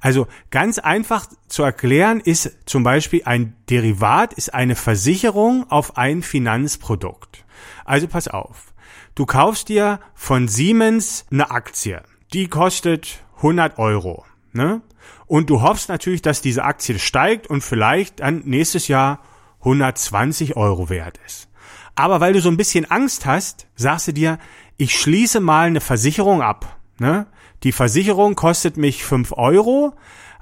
Also 0.00 0.26
ganz 0.50 0.78
einfach 0.78 1.26
zu 1.48 1.62
erklären 1.62 2.20
ist 2.20 2.56
zum 2.66 2.82
Beispiel 2.82 3.22
ein 3.24 3.56
Derivat 3.70 4.32
ist 4.34 4.54
eine 4.54 4.76
Versicherung 4.76 5.70
auf 5.70 5.96
ein 5.96 6.22
Finanzprodukt. 6.22 7.44
Also 7.84 8.08
pass 8.08 8.28
auf. 8.28 8.72
Du 9.14 9.24
kaufst 9.26 9.68
dir 9.68 10.00
von 10.14 10.48
Siemens 10.48 11.24
eine 11.30 11.50
Aktie. 11.50 12.02
Die 12.32 12.48
kostet 12.48 13.24
100 13.36 13.78
Euro. 13.78 14.24
Ne? 14.52 14.82
Und 15.26 15.50
du 15.50 15.62
hoffst 15.62 15.88
natürlich, 15.88 16.22
dass 16.22 16.40
diese 16.40 16.64
Aktie 16.64 16.98
steigt 16.98 17.46
und 17.46 17.62
vielleicht 17.62 18.20
dann 18.20 18.42
nächstes 18.44 18.88
Jahr 18.88 19.20
120 19.60 20.56
Euro 20.56 20.88
wert 20.88 21.18
ist. 21.26 21.48
Aber 21.94 22.20
weil 22.20 22.34
du 22.34 22.40
so 22.40 22.50
ein 22.50 22.56
bisschen 22.56 22.90
Angst 22.90 23.26
hast, 23.26 23.66
sagst 23.74 24.08
du 24.08 24.12
dir, 24.12 24.38
ich 24.76 24.98
schließe 24.98 25.40
mal 25.40 25.66
eine 25.66 25.80
Versicherung 25.80 26.42
ab. 26.42 26.78
Ne? 26.98 27.26
Die 27.62 27.72
Versicherung 27.72 28.34
kostet 28.34 28.76
mich 28.76 29.04
fünf 29.04 29.32
Euro, 29.32 29.94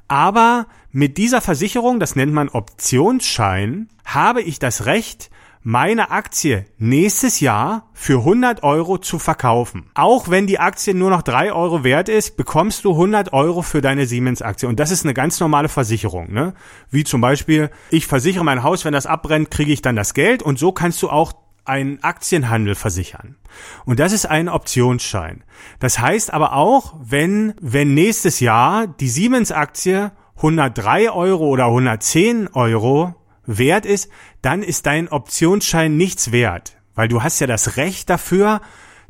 aber 0.08 0.66
mit 0.90 1.18
dieser 1.18 1.40
Versicherung, 1.40 2.00
das 2.00 2.16
nennt 2.16 2.32
man 2.32 2.48
Optionsschein, 2.48 3.88
habe 4.04 4.42
ich 4.42 4.58
das 4.58 4.86
Recht, 4.86 5.30
meine 5.66 6.10
Aktie 6.10 6.66
nächstes 6.76 7.40
Jahr 7.40 7.88
für 7.94 8.18
100 8.18 8.62
Euro 8.62 8.98
zu 8.98 9.18
verkaufen. 9.18 9.90
Auch 9.94 10.28
wenn 10.28 10.46
die 10.46 10.58
Aktie 10.60 10.94
nur 10.94 11.08
noch 11.08 11.22
3 11.22 11.54
Euro 11.54 11.82
wert 11.82 12.10
ist, 12.10 12.36
bekommst 12.36 12.84
du 12.84 12.90
100 12.92 13.32
Euro 13.32 13.62
für 13.62 13.80
deine 13.80 14.04
Siemens-Aktie. 14.04 14.68
Und 14.68 14.78
das 14.78 14.90
ist 14.90 15.04
eine 15.04 15.14
ganz 15.14 15.40
normale 15.40 15.70
Versicherung. 15.70 16.30
Ne? 16.30 16.52
Wie 16.90 17.02
zum 17.02 17.22
Beispiel, 17.22 17.70
ich 17.88 18.06
versichere 18.06 18.44
mein 18.44 18.62
Haus, 18.62 18.84
wenn 18.84 18.92
das 18.92 19.06
abbrennt, 19.06 19.50
kriege 19.50 19.72
ich 19.72 19.80
dann 19.80 19.96
das 19.96 20.12
Geld. 20.12 20.42
Und 20.42 20.58
so 20.58 20.70
kannst 20.70 21.02
du 21.02 21.08
auch 21.08 21.32
einen 21.64 22.02
Aktienhandel 22.02 22.74
versichern. 22.74 23.36
Und 23.84 24.00
das 24.00 24.12
ist 24.12 24.26
ein 24.26 24.48
Optionsschein. 24.48 25.44
Das 25.78 25.98
heißt 25.98 26.32
aber 26.32 26.54
auch, 26.54 26.94
wenn, 27.02 27.54
wenn 27.60 27.94
nächstes 27.94 28.40
Jahr 28.40 28.86
die 28.86 29.08
Siemens-Aktie 29.08 30.12
103 30.36 31.10
Euro 31.10 31.46
oder 31.46 31.66
110 31.66 32.48
Euro 32.48 33.14
wert 33.46 33.86
ist, 33.86 34.10
dann 34.42 34.62
ist 34.62 34.86
dein 34.86 35.08
Optionsschein 35.08 35.96
nichts 35.96 36.32
wert, 36.32 36.76
weil 36.94 37.08
du 37.08 37.22
hast 37.22 37.40
ja 37.40 37.46
das 37.46 37.76
Recht 37.76 38.10
dafür, 38.10 38.60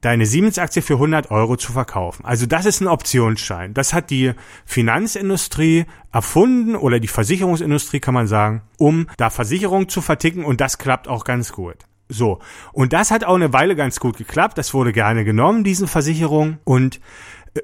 deine 0.00 0.26
Siemens-Aktie 0.26 0.82
für 0.82 0.94
100 0.94 1.30
Euro 1.30 1.56
zu 1.56 1.73
verkaufen. 1.73 2.25
Also 2.26 2.44
das 2.44 2.66
ist 2.66 2.82
ein 2.82 2.88
Optionsschein. 2.88 3.73
Das 3.73 3.94
hat 3.94 4.11
die 4.11 4.32
Finanzindustrie 4.66 5.87
erfunden 6.12 6.76
oder 6.76 7.00
die 7.00 7.08
Versicherungsindustrie 7.08 8.00
kann 8.00 8.14
man 8.14 8.26
sagen, 8.26 8.62
um 8.76 9.06
da 9.16 9.30
Versicherungen 9.30 9.88
zu 9.88 10.02
verticken 10.02 10.44
und 10.44 10.61
das 10.61 10.78
klappt 10.78 11.08
auch 11.08 11.25
ganz 11.25 11.52
gut. 11.52 11.76
So. 12.08 12.40
Und 12.73 12.92
das 12.92 13.11
hat 13.11 13.25
auch 13.25 13.34
eine 13.34 13.52
Weile 13.52 13.76
ganz 13.76 14.00
gut 14.00 14.16
geklappt. 14.16 14.58
Das 14.58 14.75
wurde 14.75 14.92
gerne 14.92 15.25
genommen, 15.25 15.64
diesen 15.64 15.88
Versicherungen. 15.88 16.58
Und 16.64 17.00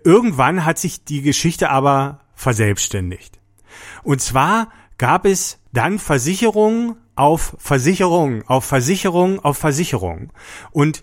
irgendwann 0.04 0.64
hat 0.64 0.78
sich 0.78 1.04
die 1.04 1.23
Geschichte 1.23 1.70
aber 1.70 2.20
verselbstständigt. 2.35 3.38
Und 4.02 4.20
zwar 4.20 4.68
gab 4.99 5.26
es 5.26 5.59
dann 5.73 5.99
Versicherungen 5.99 6.97
auf 7.16 7.54
Versicherungen, 7.59 8.47
auf 8.47 8.64
Versicherungen, 8.64 9.40
auf 9.40 9.59
Versicherungen. 9.59 10.32
Und 10.70 11.02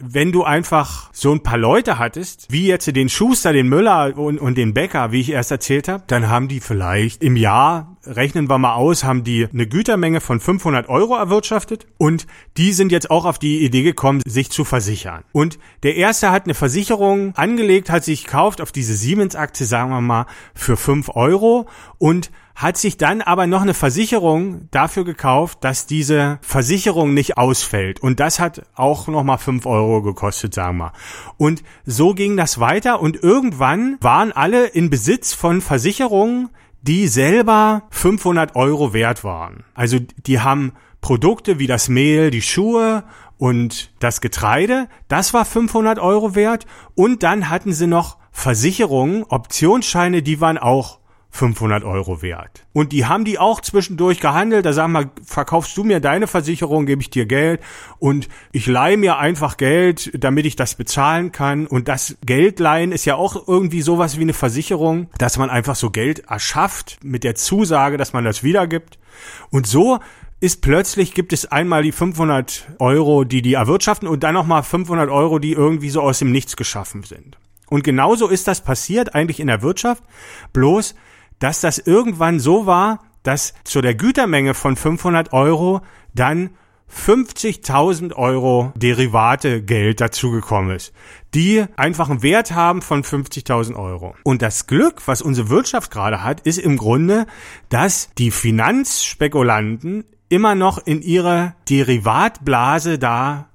wenn 0.00 0.32
du 0.32 0.44
einfach 0.44 1.10
so 1.12 1.32
ein 1.32 1.42
paar 1.42 1.58
Leute 1.58 1.98
hattest, 1.98 2.46
wie 2.50 2.66
jetzt 2.66 2.94
den 2.94 3.08
Schuster, 3.08 3.52
den 3.52 3.68
Müller 3.68 4.16
und, 4.16 4.38
und 4.38 4.56
den 4.56 4.74
Bäcker, 4.74 5.12
wie 5.12 5.20
ich 5.20 5.30
erst 5.30 5.50
erzählt 5.50 5.88
habe, 5.88 6.04
dann 6.06 6.28
haben 6.28 6.48
die 6.48 6.60
vielleicht 6.60 7.22
im 7.22 7.36
Jahr, 7.36 7.96
rechnen 8.04 8.48
wir 8.48 8.58
mal 8.58 8.74
aus, 8.74 9.04
haben 9.04 9.24
die 9.24 9.46
eine 9.52 9.66
Gütermenge 9.66 10.20
von 10.20 10.40
500 10.40 10.88
Euro 10.88 11.16
erwirtschaftet 11.16 11.86
und 11.98 12.26
die 12.56 12.72
sind 12.72 12.92
jetzt 12.92 13.10
auch 13.10 13.24
auf 13.24 13.38
die 13.38 13.64
Idee 13.64 13.82
gekommen, 13.82 14.22
sich 14.26 14.50
zu 14.50 14.64
versichern. 14.64 15.24
Und 15.32 15.58
der 15.82 15.96
erste 15.96 16.30
hat 16.30 16.44
eine 16.44 16.54
Versicherung 16.54 17.34
angelegt, 17.34 17.90
hat 17.90 18.04
sich 18.04 18.24
gekauft 18.24 18.60
auf 18.60 18.72
diese 18.72 18.94
Siemens-Aktie, 18.94 19.66
sagen 19.66 19.90
wir 19.90 20.00
mal, 20.00 20.26
für 20.54 20.76
5 20.76 21.10
Euro 21.14 21.68
und 21.98 22.30
hat 22.58 22.76
sich 22.76 22.96
dann 22.96 23.22
aber 23.22 23.46
noch 23.46 23.62
eine 23.62 23.72
Versicherung 23.72 24.68
dafür 24.72 25.04
gekauft, 25.04 25.58
dass 25.60 25.86
diese 25.86 26.40
Versicherung 26.42 27.14
nicht 27.14 27.38
ausfällt. 27.38 28.00
Und 28.00 28.18
das 28.18 28.40
hat 28.40 28.62
auch 28.74 29.06
nochmal 29.06 29.38
fünf 29.38 29.64
Euro 29.64 30.02
gekostet, 30.02 30.54
sagen 30.54 30.78
wir. 30.78 30.92
Und 31.36 31.62
so 31.86 32.14
ging 32.14 32.36
das 32.36 32.58
weiter 32.58 33.00
und 33.00 33.22
irgendwann 33.22 33.96
waren 34.00 34.32
alle 34.32 34.66
in 34.66 34.90
Besitz 34.90 35.34
von 35.34 35.60
Versicherungen, 35.60 36.48
die 36.82 37.06
selber 37.06 37.84
500 37.90 38.56
Euro 38.56 38.92
wert 38.92 39.22
waren. 39.22 39.62
Also 39.74 39.98
die 40.26 40.40
haben 40.40 40.72
Produkte 41.00 41.60
wie 41.60 41.68
das 41.68 41.88
Mehl, 41.88 42.32
die 42.32 42.42
Schuhe 42.42 43.04
und 43.36 43.92
das 44.00 44.20
Getreide, 44.20 44.88
das 45.06 45.32
war 45.32 45.44
500 45.44 46.00
Euro 46.00 46.34
wert. 46.34 46.66
Und 46.96 47.22
dann 47.22 47.50
hatten 47.50 47.72
sie 47.72 47.86
noch 47.86 48.16
Versicherungen, 48.32 49.22
Optionsscheine, 49.28 50.22
die 50.22 50.40
waren 50.40 50.58
auch 50.58 50.97
500 51.30 51.84
Euro 51.84 52.22
wert. 52.22 52.64
Und 52.72 52.92
die 52.92 53.06
haben 53.06 53.24
die 53.24 53.38
auch 53.38 53.60
zwischendurch 53.60 54.20
gehandelt. 54.20 54.64
Da 54.66 54.72
sagen 54.72 54.92
wir, 54.92 55.10
verkaufst 55.24 55.76
du 55.76 55.84
mir 55.84 56.00
deine 56.00 56.26
Versicherung, 56.26 56.86
gebe 56.86 57.02
ich 57.02 57.10
dir 57.10 57.26
Geld 57.26 57.60
und 57.98 58.28
ich 58.52 58.66
leihe 58.66 58.96
mir 58.96 59.18
einfach 59.18 59.56
Geld, 59.56 60.10
damit 60.14 60.46
ich 60.46 60.56
das 60.56 60.74
bezahlen 60.74 61.30
kann. 61.30 61.66
Und 61.66 61.88
das 61.88 62.16
Geldleihen 62.24 62.92
ist 62.92 63.04
ja 63.04 63.16
auch 63.16 63.46
irgendwie 63.46 63.82
sowas 63.82 64.18
wie 64.18 64.22
eine 64.22 64.32
Versicherung, 64.32 65.08
dass 65.18 65.38
man 65.38 65.50
einfach 65.50 65.76
so 65.76 65.90
Geld 65.90 66.20
erschafft 66.28 66.98
mit 67.02 67.24
der 67.24 67.34
Zusage, 67.34 67.98
dass 67.98 68.12
man 68.12 68.24
das 68.24 68.42
wiedergibt. 68.42 68.98
Und 69.50 69.66
so 69.66 70.00
ist 70.40 70.62
plötzlich 70.62 71.14
gibt 71.14 71.32
es 71.32 71.46
einmal 71.46 71.82
die 71.82 71.92
500 71.92 72.68
Euro, 72.78 73.24
die 73.24 73.42
die 73.42 73.54
erwirtschaften 73.54 74.08
und 74.08 74.22
dann 74.22 74.34
nochmal 74.34 74.62
500 74.62 75.10
Euro, 75.10 75.38
die 75.38 75.52
irgendwie 75.52 75.90
so 75.90 76.00
aus 76.00 76.20
dem 76.20 76.30
Nichts 76.30 76.56
geschaffen 76.56 77.02
sind. 77.02 77.36
Und 77.68 77.84
genauso 77.84 78.28
ist 78.28 78.48
das 78.48 78.62
passiert 78.62 79.14
eigentlich 79.14 79.40
in 79.40 79.48
der 79.48 79.62
Wirtschaft, 79.62 80.02
bloß 80.52 80.94
dass 81.38 81.60
das 81.60 81.78
irgendwann 81.78 82.40
so 82.40 82.66
war, 82.66 83.00
dass 83.22 83.54
zu 83.64 83.80
der 83.80 83.94
Gütermenge 83.94 84.54
von 84.54 84.76
500 84.76 85.32
Euro 85.32 85.80
dann 86.14 86.50
50.000 86.90 88.14
Euro 88.14 88.72
Derivate 88.74 89.62
Geld 89.62 90.00
dazugekommen 90.00 90.74
ist, 90.74 90.92
die 91.34 91.64
einfach 91.76 92.08
einen 92.08 92.22
Wert 92.22 92.52
haben 92.52 92.80
von 92.80 93.04
50.000 93.04 93.76
Euro. 93.76 94.14
Und 94.22 94.40
das 94.40 94.66
Glück, 94.66 95.06
was 95.06 95.20
unsere 95.20 95.50
Wirtschaft 95.50 95.90
gerade 95.90 96.22
hat, 96.22 96.40
ist 96.40 96.58
im 96.58 96.78
Grunde, 96.78 97.26
dass 97.68 98.10
die 98.16 98.30
Finanzspekulanten 98.30 100.04
immer 100.30 100.54
noch 100.54 100.78
in 100.78 101.02
ihrer 101.02 101.54
Derivatblase 101.68 102.98
da 102.98 103.48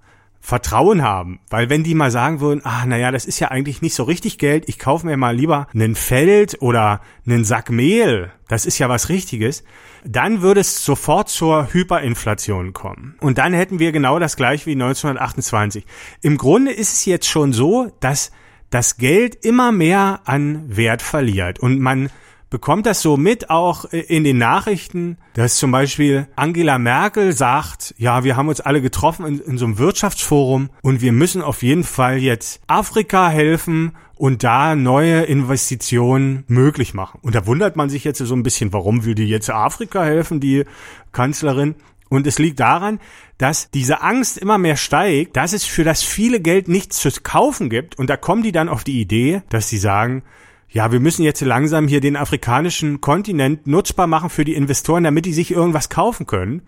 Vertrauen 0.45 1.03
haben. 1.03 1.39
Weil 1.49 1.69
wenn 1.69 1.85
die 1.85 1.95
mal 1.95 2.11
sagen 2.11 2.41
würden, 2.41 2.65
ah, 2.65 2.85
naja, 2.85 3.11
das 3.11 3.23
ist 3.23 3.39
ja 3.39 3.47
eigentlich 3.47 3.81
nicht 3.81 3.95
so 3.95 4.03
richtig 4.03 4.37
Geld, 4.37 4.67
ich 4.67 4.77
kaufe 4.77 5.05
mir 5.05 5.15
mal 5.15 5.33
lieber 5.33 5.67
einen 5.73 5.95
Feld 5.95 6.61
oder 6.61 6.99
einen 7.25 7.45
Sack 7.45 7.69
Mehl, 7.69 8.29
das 8.49 8.65
ist 8.65 8.77
ja 8.77 8.89
was 8.89 9.07
Richtiges, 9.07 9.63
dann 10.03 10.41
würde 10.41 10.59
es 10.59 10.83
sofort 10.83 11.29
zur 11.29 11.71
Hyperinflation 11.71 12.73
kommen. 12.73 13.15
Und 13.21 13.37
dann 13.37 13.53
hätten 13.53 13.79
wir 13.79 13.93
genau 13.93 14.19
das 14.19 14.35
gleiche 14.35 14.65
wie 14.65 14.73
1928. 14.73 15.85
Im 16.21 16.37
Grunde 16.37 16.73
ist 16.73 16.91
es 16.91 17.05
jetzt 17.05 17.29
schon 17.29 17.53
so, 17.53 17.89
dass 18.01 18.33
das 18.69 18.97
Geld 18.97 19.45
immer 19.45 19.71
mehr 19.71 20.19
an 20.25 20.75
Wert 20.75 21.01
verliert 21.01 21.59
und 21.59 21.79
man 21.79 22.09
bekommt 22.53 22.85
das 22.85 23.01
so 23.01 23.17
mit 23.17 23.49
auch 23.49 23.91
äh, 23.91 24.01
in 24.01 24.23
den 24.23 24.37
Nachrichten, 24.37 25.17
dass 25.33 25.57
zum 25.57 25.71
Beispiel 25.71 26.27
Angela 26.35 26.77
Merkel 26.77 27.33
sagt, 27.33 27.95
ja, 27.97 28.23
wir 28.23 28.37
haben 28.37 28.47
uns 28.47 28.61
alle 28.61 28.79
getroffen 28.79 29.25
in, 29.25 29.39
in 29.39 29.57
so 29.57 29.65
einem 29.65 29.79
Wirtschaftsforum 29.79 30.69
und 30.83 31.01
wir 31.01 31.13
müssen 31.13 31.41
auf 31.41 31.63
jeden 31.63 31.83
Fall 31.83 32.19
jetzt 32.19 32.61
Afrika 32.67 33.27
helfen 33.27 33.93
und 34.13 34.43
da 34.43 34.75
neue 34.75 35.23
Investitionen 35.23 36.43
möglich 36.47 36.93
machen. 36.93 37.19
Und 37.23 37.33
da 37.33 37.47
wundert 37.47 37.75
man 37.75 37.89
sich 37.89 38.03
jetzt 38.03 38.19
so 38.19 38.35
ein 38.35 38.43
bisschen, 38.43 38.71
warum 38.71 39.03
will 39.03 39.15
die 39.15 39.27
jetzt 39.27 39.49
Afrika 39.49 40.03
helfen, 40.03 40.39
die 40.39 40.63
Kanzlerin? 41.11 41.73
Und 42.09 42.27
es 42.27 42.37
liegt 42.37 42.59
daran, 42.59 42.99
dass 43.39 43.71
diese 43.71 44.03
Angst 44.03 44.37
immer 44.37 44.59
mehr 44.59 44.77
steigt, 44.77 45.35
dass 45.37 45.53
es 45.53 45.63
für 45.63 45.83
das 45.83 46.03
viele 46.03 46.39
Geld 46.39 46.67
nichts 46.67 46.99
zu 46.99 47.09
kaufen 47.23 47.71
gibt. 47.71 47.97
Und 47.97 48.11
da 48.11 48.15
kommen 48.15 48.43
die 48.43 48.51
dann 48.51 48.69
auf 48.69 48.83
die 48.83 49.01
Idee, 49.01 49.41
dass 49.49 49.69
sie 49.69 49.79
sagen, 49.79 50.21
ja, 50.73 50.91
wir 50.91 50.99
müssen 50.99 51.23
jetzt 51.23 51.39
langsam 51.41 51.87
hier 51.87 52.01
den 52.01 52.15
afrikanischen 52.15 52.99
Kontinent 52.99 53.67
nutzbar 53.67 54.07
machen 54.07 54.29
für 54.31 54.43
die 54.43 54.55
Investoren, 54.55 55.03
damit 55.03 55.25
die 55.25 55.33
sich 55.33 55.51
irgendwas 55.51 55.89
kaufen 55.89 56.25
können. 56.25 56.63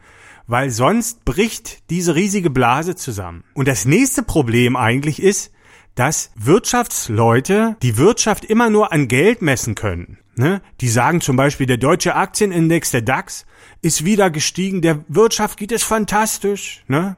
weil 0.48 0.70
sonst 0.70 1.26
bricht 1.26 1.89
diese 1.89 2.13
riesige 2.15 2.52
Blase 2.52 2.96
zusammen. 2.96 3.44
Und 3.56 3.68
das 3.68 3.86
nächste 3.86 4.22
Problem 4.24 4.76
eigentlich 4.76 5.20
ist, 5.22 5.52
dass 5.96 6.32
Wirtschaftsleute 6.36 7.78
die 7.82 7.98
Wirtschaft 7.98 8.46
immer 8.46 8.70
nur 8.70 8.91
an 8.91 9.08
Geld 9.08 9.41
messen 9.41 9.76
können. 9.76 10.20
Ne? 10.36 10.62
Die 10.82 10.89
sagen 10.89 11.22
zum 11.22 11.38
Beispiel, 11.38 11.65
der 11.65 11.78
deutsche 11.78 12.15
Aktienindex, 12.15 12.91
der 12.91 13.02
DAX, 13.02 13.46
ist 13.82 14.04
wieder 14.04 14.30
gestiegen, 14.30 14.82
der 14.82 15.06
Wirtschaft 15.08 15.58
geht 15.58 15.72
es 15.72 15.84
fantastisch. 15.84 16.84
Ne? 16.88 17.15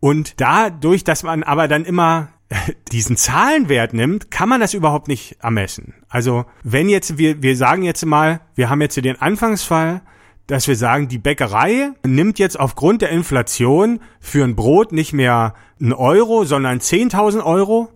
Und 0.00 0.40
dadurch, 0.40 1.04
dass 1.04 1.24
man 1.24 1.42
aber 1.42 1.68
dann 1.68 1.84
immer 1.84 2.28
diesen 2.92 3.16
Zahlenwert 3.16 3.94
nimmt, 3.94 4.30
kann 4.30 4.48
man 4.48 4.60
das 4.60 4.74
überhaupt 4.74 5.08
nicht 5.08 5.36
ermessen. 5.40 5.94
Also 6.08 6.44
wenn 6.62 6.88
jetzt, 6.88 7.18
wir, 7.18 7.42
wir 7.42 7.56
sagen 7.56 7.82
jetzt 7.82 8.04
mal, 8.04 8.40
wir 8.54 8.70
haben 8.70 8.80
jetzt 8.80 8.96
den 8.96 9.20
Anfangsfall, 9.20 10.02
dass 10.46 10.68
wir 10.68 10.76
sagen, 10.76 11.08
die 11.08 11.18
Bäckerei 11.18 11.90
nimmt 12.04 12.38
jetzt 12.38 12.58
aufgrund 12.58 13.02
der 13.02 13.10
Inflation 13.10 14.00
für 14.20 14.44
ein 14.44 14.56
Brot 14.56 14.92
nicht 14.92 15.12
mehr 15.12 15.54
einen 15.80 15.92
Euro, 15.92 16.44
sondern 16.44 16.78
10.000 16.78 17.44
Euro, 17.44 17.88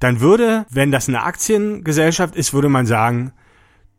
dann 0.00 0.20
würde, 0.20 0.66
wenn 0.70 0.90
das 0.90 1.08
eine 1.08 1.22
Aktiengesellschaft 1.22 2.36
ist, 2.36 2.52
würde 2.52 2.68
man 2.68 2.86
sagen, 2.86 3.32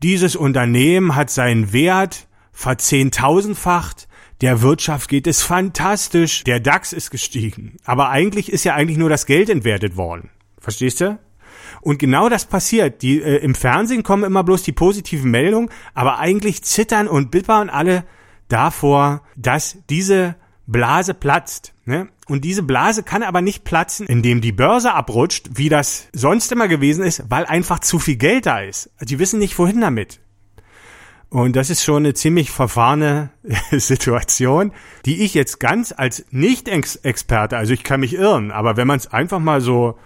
dieses 0.03 0.35
Unternehmen 0.35 1.15
hat 1.15 1.29
seinen 1.29 1.73
Wert 1.73 2.27
verzehntausendfacht, 2.51 4.07
der 4.41 4.61
Wirtschaft 4.61 5.09
geht 5.09 5.27
es 5.27 5.41
fantastisch, 5.41 6.43
der 6.43 6.59
DAX 6.59 6.93
ist 6.93 7.09
gestiegen. 7.09 7.77
Aber 7.85 8.09
eigentlich 8.09 8.51
ist 8.51 8.63
ja 8.63 8.75
eigentlich 8.75 8.97
nur 8.97 9.09
das 9.09 9.25
Geld 9.25 9.49
entwertet 9.49 9.95
worden. 9.95 10.29
Verstehst 10.59 11.01
du? 11.01 11.19
Und 11.81 11.99
genau 11.99 12.29
das 12.29 12.45
passiert. 12.45 13.01
Die, 13.01 13.21
äh, 13.21 13.37
Im 13.37 13.55
Fernsehen 13.55 14.03
kommen 14.03 14.23
immer 14.23 14.43
bloß 14.43 14.63
die 14.63 14.71
positiven 14.71 15.31
Meldungen, 15.31 15.69
aber 15.93 16.19
eigentlich 16.19 16.63
zittern 16.63 17.07
und 17.07 17.31
bibbern 17.31 17.69
alle 17.69 18.03
davor, 18.47 19.21
dass 19.35 19.77
diese 19.89 20.35
Blase 20.67 21.13
platzt. 21.13 21.73
Ne? 21.85 22.09
Und 22.27 22.43
diese 22.43 22.63
Blase 22.63 23.03
kann 23.03 23.23
aber 23.23 23.41
nicht 23.41 23.63
platzen, 23.63 24.07
indem 24.07 24.41
die 24.41 24.51
Börse 24.51 24.93
abrutscht, 24.93 25.51
wie 25.53 25.69
das 25.69 26.07
sonst 26.11 26.51
immer 26.51 26.67
gewesen 26.67 27.03
ist, 27.03 27.23
weil 27.29 27.45
einfach 27.45 27.79
zu 27.79 27.99
viel 27.99 28.15
Geld 28.15 28.47
da 28.47 28.59
ist. 28.59 28.89
Die 29.01 29.19
wissen 29.19 29.39
nicht, 29.39 29.57
wohin 29.59 29.81
damit. 29.81 30.19
Und 31.35 31.57
das 31.57 31.69
ist 31.69 31.83
schon 31.83 32.05
eine 32.05 32.13
ziemlich 32.13 32.49
verfahrene 32.49 33.29
Situation, 33.71 34.71
die 35.05 35.21
ich 35.21 35.33
jetzt 35.33 35.59
ganz 35.59 35.93
als 35.95 36.25
Nicht-Experte, 36.31 37.57
also 37.57 37.73
ich 37.73 37.83
kann 37.83 37.99
mich 37.99 38.13
irren, 38.13 38.51
aber 38.51 38.77
wenn 38.77 38.87
man 38.87 38.99
es 38.99 39.11
einfach 39.11 39.39
mal 39.39 39.59
so 39.59 39.99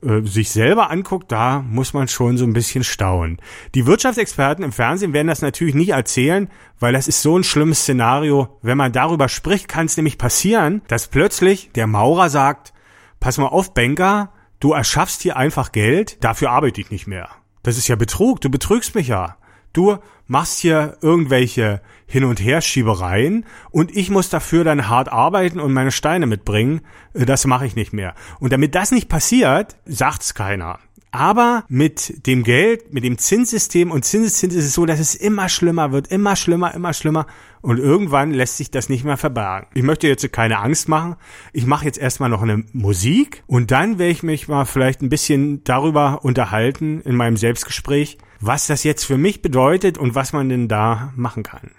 äh, 0.00 0.20
sich 0.22 0.50
selber 0.50 0.88
anguckt, 0.92 1.32
da 1.32 1.58
muss 1.58 1.92
man 1.92 2.06
schon 2.06 2.36
so 2.36 2.44
ein 2.44 2.52
bisschen 2.52 2.84
staunen. 2.84 3.38
Die 3.74 3.84
Wirtschaftsexperten 3.84 4.62
im 4.62 4.70
Fernsehen 4.70 5.12
werden 5.12 5.26
das 5.26 5.42
natürlich 5.42 5.74
nicht 5.74 5.88
erzählen, 5.88 6.48
weil 6.78 6.92
das 6.92 7.08
ist 7.08 7.20
so 7.20 7.36
ein 7.36 7.42
schlimmes 7.42 7.80
Szenario. 7.80 8.56
Wenn 8.62 8.78
man 8.78 8.92
darüber 8.92 9.28
spricht, 9.28 9.66
kann 9.66 9.86
es 9.86 9.96
nämlich 9.96 10.18
passieren, 10.18 10.82
dass 10.86 11.08
plötzlich 11.08 11.72
der 11.74 11.88
Maurer 11.88 12.30
sagt, 12.30 12.72
pass 13.18 13.38
mal 13.38 13.48
auf, 13.48 13.74
Banker, 13.74 14.32
du 14.60 14.72
erschaffst 14.72 15.22
hier 15.22 15.36
einfach 15.36 15.72
Geld, 15.72 16.22
dafür 16.22 16.52
arbeite 16.52 16.80
ich 16.80 16.92
nicht 16.92 17.08
mehr. 17.08 17.28
Das 17.64 17.76
ist 17.76 17.88
ja 17.88 17.96
Betrug, 17.96 18.40
du 18.40 18.50
betrügst 18.50 18.94
mich 18.94 19.08
ja. 19.08 19.36
Du 19.76 19.98
machst 20.26 20.60
hier 20.60 20.96
irgendwelche 21.02 21.82
Hin- 22.06 22.24
und 22.24 22.40
Herschiebereien 22.40 23.44
und 23.70 23.94
ich 23.94 24.08
muss 24.08 24.30
dafür 24.30 24.64
dann 24.64 24.88
hart 24.88 25.12
arbeiten 25.12 25.60
und 25.60 25.74
meine 25.74 25.92
Steine 25.92 26.26
mitbringen. 26.26 26.80
Das 27.12 27.46
mache 27.46 27.66
ich 27.66 27.76
nicht 27.76 27.92
mehr. 27.92 28.14
Und 28.40 28.54
damit 28.54 28.74
das 28.74 28.90
nicht 28.90 29.10
passiert, 29.10 29.76
sagt's 29.84 30.32
keiner. 30.32 30.78
Aber 31.10 31.64
mit 31.68 32.26
dem 32.26 32.42
Geld, 32.42 32.94
mit 32.94 33.04
dem 33.04 33.18
Zinssystem 33.18 33.90
und 33.90 34.06
Zinseszins 34.06 34.54
ist 34.54 34.64
es 34.64 34.72
so, 34.72 34.86
dass 34.86 34.98
es 34.98 35.14
immer 35.14 35.50
schlimmer 35.50 35.92
wird, 35.92 36.08
immer 36.08 36.36
schlimmer, 36.36 36.74
immer 36.74 36.94
schlimmer. 36.94 37.26
Und 37.60 37.78
irgendwann 37.78 38.32
lässt 38.32 38.56
sich 38.56 38.70
das 38.70 38.88
nicht 38.88 39.04
mehr 39.04 39.16
verbergen. 39.18 39.68
Ich 39.74 39.82
möchte 39.82 40.08
jetzt 40.08 40.30
keine 40.32 40.58
Angst 40.58 40.88
machen. 40.88 41.16
Ich 41.52 41.66
mache 41.66 41.84
jetzt 41.84 41.98
erstmal 41.98 42.30
noch 42.30 42.42
eine 42.42 42.64
Musik 42.72 43.42
und 43.46 43.70
dann 43.70 43.98
werde 43.98 44.12
ich 44.12 44.22
mich 44.22 44.48
mal 44.48 44.64
vielleicht 44.64 45.02
ein 45.02 45.10
bisschen 45.10 45.64
darüber 45.64 46.24
unterhalten 46.24 47.02
in 47.02 47.14
meinem 47.14 47.36
Selbstgespräch, 47.36 48.16
was 48.40 48.66
das 48.66 48.84
jetzt 48.84 49.04
für 49.04 49.18
mich 49.18 49.42
bedeutet 49.42 49.98
und 49.98 50.14
was 50.14 50.32
man 50.32 50.48
denn 50.48 50.68
da 50.68 51.12
machen 51.16 51.42
kann. 51.42 51.70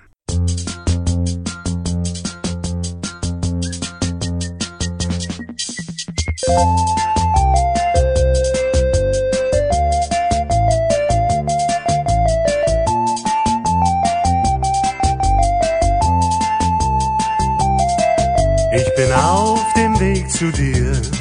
Ich 18.74 18.96
bin 18.96 19.12
auf 19.12 19.74
dem 19.74 20.00
Weg 20.00 20.30
zu 20.30 20.52
dir. 20.52 21.17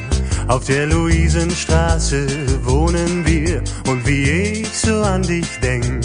Auf 0.48 0.64
der 0.66 0.86
Luisenstraße 0.86 2.26
wohnen 2.64 3.26
wir 3.26 3.62
und 3.88 4.06
wie 4.06 4.60
ich 4.60 4.68
so 4.68 5.02
an 5.02 5.22
dich 5.22 5.48
denk, 5.60 6.02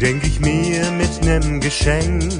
denk 0.00 0.24
ich 0.24 0.38
mir 0.38 0.88
mit 0.92 1.24
nem 1.24 1.60
Geschenk, 1.60 2.32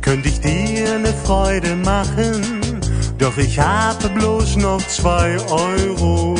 könnte 0.00 0.28
ich 0.28 0.40
dir 0.40 0.98
ne 1.00 1.12
Freude 1.24 1.74
machen, 1.76 2.80
doch 3.18 3.36
ich 3.36 3.58
habe 3.58 4.08
bloß 4.10 4.56
noch 4.56 4.80
zwei 4.86 5.36
Euro. 5.50 6.36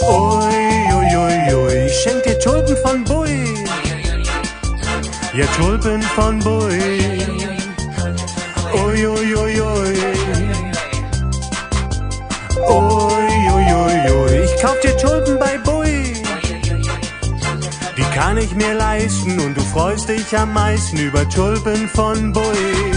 Ui, 0.00 0.54
ui, 0.96 1.16
ui, 1.16 1.54
ui, 1.54 1.86
ich 1.86 1.94
schenk 2.00 2.22
dir 2.22 2.38
Tulpen 2.38 2.76
von 2.78 3.04
Bui. 3.04 3.54
Ja, 5.34 5.44
Tulpen 5.58 6.00
von 6.02 6.38
Bui. 6.38 6.80
Ui, 8.72 9.06
ui, 9.06 9.06
ui, 9.06 9.34
ui. 9.34 9.45
Ui, 12.68 12.74
ui, 13.54 13.64
ui, 13.72 14.12
ui, 14.12 14.44
ich 14.44 14.62
kauf 14.62 14.78
dir 14.80 14.96
Tulpen 14.96 15.38
bei 15.38 15.58
Bui. 15.58 16.14
Die 17.96 18.18
kann 18.18 18.38
ich 18.38 18.54
mir 18.54 18.74
leisten 18.74 19.38
und 19.40 19.56
du 19.56 19.60
freust 19.62 20.08
dich 20.08 20.36
am 20.36 20.52
meisten 20.52 20.98
über 20.98 21.28
Tulpen 21.28 21.88
von 21.88 22.32
Bui. 22.32 22.95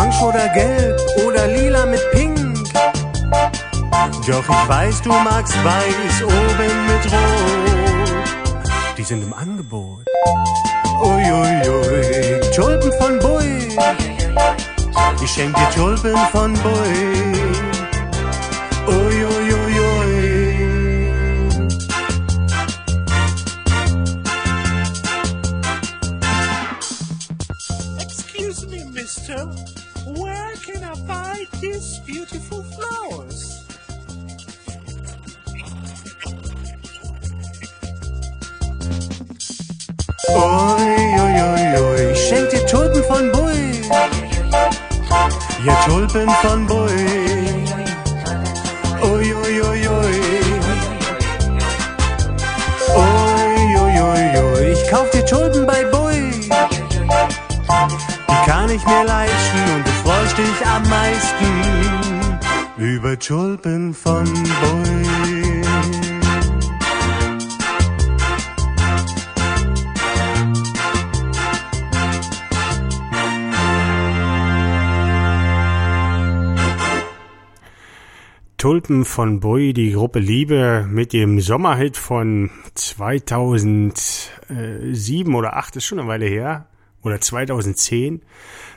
Orange 0.00 0.22
oder 0.22 0.48
gelb 0.48 0.98
oder 1.26 1.46
lila 1.46 1.84
mit 1.84 2.00
pink. 2.12 2.38
Doch 4.26 4.48
ich 4.48 4.68
weiß, 4.68 5.02
du 5.02 5.10
magst 5.10 5.54
weiß 5.62 6.24
oben 6.24 6.86
mit 6.86 7.12
rot. 7.12 8.96
Die 8.96 9.02
sind 9.02 9.22
im 9.22 9.34
Angebot. 9.34 10.06
Uiuiui, 11.02 11.68
ui, 11.68 11.92
ui. 11.92 12.40
Tulpen 12.54 12.92
von 12.98 13.18
Bui. 13.18 13.76
Ich 15.22 15.30
schenk 15.30 15.54
dir 15.54 15.70
Tulpen 15.74 16.16
von 16.32 16.54
Bui. 16.54 17.49
Tulpen 46.10 46.28
von 46.42 46.66
Bui. 46.66 46.88
Ui, 49.00 49.32
ui, 49.32 49.60
ui, 49.60 49.88
ui. 49.88 50.20
Ui, 52.96 53.76
ui, 53.76 54.00
ui, 54.00 54.38
ui, 54.42 54.72
ich 54.72 54.90
kauf 54.90 55.08
dir 55.10 55.24
Tulpen 55.24 55.66
bei 55.66 55.84
Bui. 55.84 56.50
Die 58.28 58.50
kann 58.50 58.70
ich 58.70 58.84
mir 58.84 59.04
leisten 59.04 59.60
und 59.76 59.86
du 59.86 59.90
freust 60.02 60.36
dich 60.36 60.66
am 60.66 60.82
meisten 60.88 61.46
über 62.76 63.16
Tulpen 63.16 63.94
von 63.94 64.24
Bui. 64.24 65.39
Tulpen 78.60 79.04
von 79.06 79.40
Bui, 79.40 79.72
die 79.72 79.92
Gruppe 79.92 80.18
Liebe 80.18 80.86
mit 80.86 81.14
dem 81.14 81.40
Sommerhit 81.40 81.96
von 81.96 82.50
2007 82.74 85.34
oder 85.34 85.56
8 85.56 85.76
ist 85.76 85.86
schon 85.86 85.98
eine 85.98 86.08
Weile 86.08 86.26
her 86.26 86.66
oder 87.02 87.22
2010. 87.22 88.20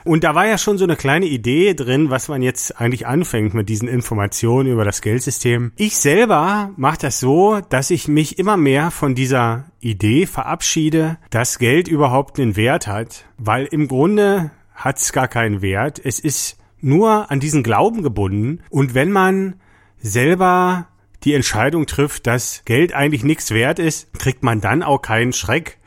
Und 0.06 0.24
da 0.24 0.34
war 0.34 0.46
ja 0.46 0.56
schon 0.56 0.78
so 0.78 0.84
eine 0.84 0.96
kleine 0.96 1.26
Idee 1.26 1.74
drin, 1.74 2.08
was 2.08 2.28
man 2.28 2.40
jetzt 2.40 2.80
eigentlich 2.80 3.06
anfängt 3.06 3.52
mit 3.52 3.68
diesen 3.68 3.86
Informationen 3.86 4.72
über 4.72 4.86
das 4.86 5.02
Geldsystem. 5.02 5.72
Ich 5.76 5.98
selber 5.98 6.70
mache 6.78 7.00
das 7.02 7.20
so, 7.20 7.60
dass 7.68 7.90
ich 7.90 8.08
mich 8.08 8.38
immer 8.38 8.56
mehr 8.56 8.90
von 8.90 9.14
dieser 9.14 9.66
Idee 9.80 10.24
verabschiede, 10.24 11.18
dass 11.28 11.58
Geld 11.58 11.88
überhaupt 11.88 12.40
einen 12.40 12.56
Wert 12.56 12.86
hat, 12.86 13.26
weil 13.36 13.66
im 13.66 13.88
Grunde 13.88 14.50
hat 14.74 14.96
es 14.96 15.12
gar 15.12 15.28
keinen 15.28 15.60
Wert. 15.60 16.00
Es 16.02 16.20
ist 16.20 16.56
nur 16.80 17.30
an 17.30 17.38
diesen 17.38 17.62
Glauben 17.62 18.02
gebunden. 18.02 18.60
Und 18.70 18.94
wenn 18.94 19.12
man 19.12 19.56
selber 20.04 20.86
die 21.24 21.32
Entscheidung 21.32 21.86
trifft, 21.86 22.26
dass 22.26 22.62
Geld 22.66 22.92
eigentlich 22.92 23.24
nichts 23.24 23.50
wert 23.50 23.78
ist, 23.78 24.12
kriegt 24.18 24.42
man 24.42 24.60
dann 24.60 24.82
auch 24.82 25.00
keinen 25.00 25.32
Schreck, 25.32 25.78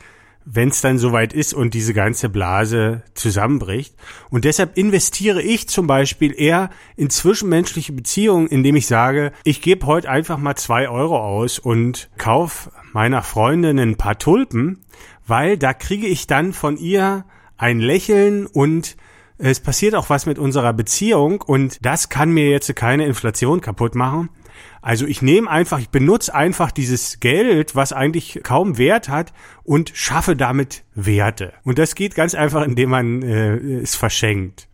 wenn 0.44 0.70
es 0.70 0.82
dann 0.82 0.98
soweit 0.98 1.34
ist 1.34 1.54
und 1.54 1.74
diese 1.74 1.94
ganze 1.94 2.30
Blase 2.30 3.04
zusammenbricht. 3.14 3.96
Und 4.30 4.46
deshalb 4.46 4.76
investiere 4.76 5.42
ich 5.42 5.70
zum 5.70 5.86
Beispiel 5.86 6.34
eher 6.36 6.72
in 6.96 7.12
zwischenmenschliche 7.12 7.94
Beziehungen, 7.94 8.48
indem 8.48 8.76
ich 8.76 8.88
sage, 8.88 9.34
ich 9.44 9.62
gebe 9.62 9.86
heute 9.86 10.10
einfach 10.10 10.38
mal 10.38 10.56
zwei 10.56 10.90
Euro 10.90 11.20
aus 11.20 11.60
und 11.60 12.10
kauf 12.18 12.72
meiner 12.94 13.22
Freundin 13.22 13.78
ein 13.78 13.98
paar 13.98 14.18
Tulpen, 14.18 14.80
weil 15.28 15.58
da 15.58 15.74
kriege 15.74 16.08
ich 16.08 16.26
dann 16.26 16.54
von 16.54 16.78
ihr 16.78 17.26
ein 17.58 17.80
Lächeln 17.80 18.48
und 18.48 18.96
es 19.38 19.60
passiert 19.60 19.96
auch 19.96 20.10
was 20.10 20.26
mit 20.26 20.40
unserer 20.40 20.74
Beziehung 20.74 21.42
und 21.42 21.86
das 21.86 22.10
kann 22.10 22.32
mir 22.32 22.50
jetzt 22.50 22.76
keine 22.76 23.06
Inflation 23.06 23.62
kaputt 23.62 23.96
machen. 23.96 24.30
Also 24.82 25.06
ich 25.06 25.22
nehme 25.22 25.50
einfach, 25.50 25.80
ich 25.80 25.90
benutze 25.90 26.34
einfach 26.34 26.72
dieses 26.72 27.20
Geld, 27.20 27.76
was 27.76 27.94
eigentlich 27.94 28.40
kaum 28.44 28.78
Wert 28.78 29.10
hat 29.10 29.34
und 29.64 29.92
schaffe 29.94 30.36
damit 30.36 30.84
Werte. 30.96 31.54
Und 31.64 31.78
das 31.78 31.96
geht 31.96 32.16
ganz 32.16 32.34
einfach, 32.36 32.64
indem 32.64 32.90
man 32.90 33.22
äh, 33.22 33.56
es 33.56 33.96
verschenkt. 33.96 34.68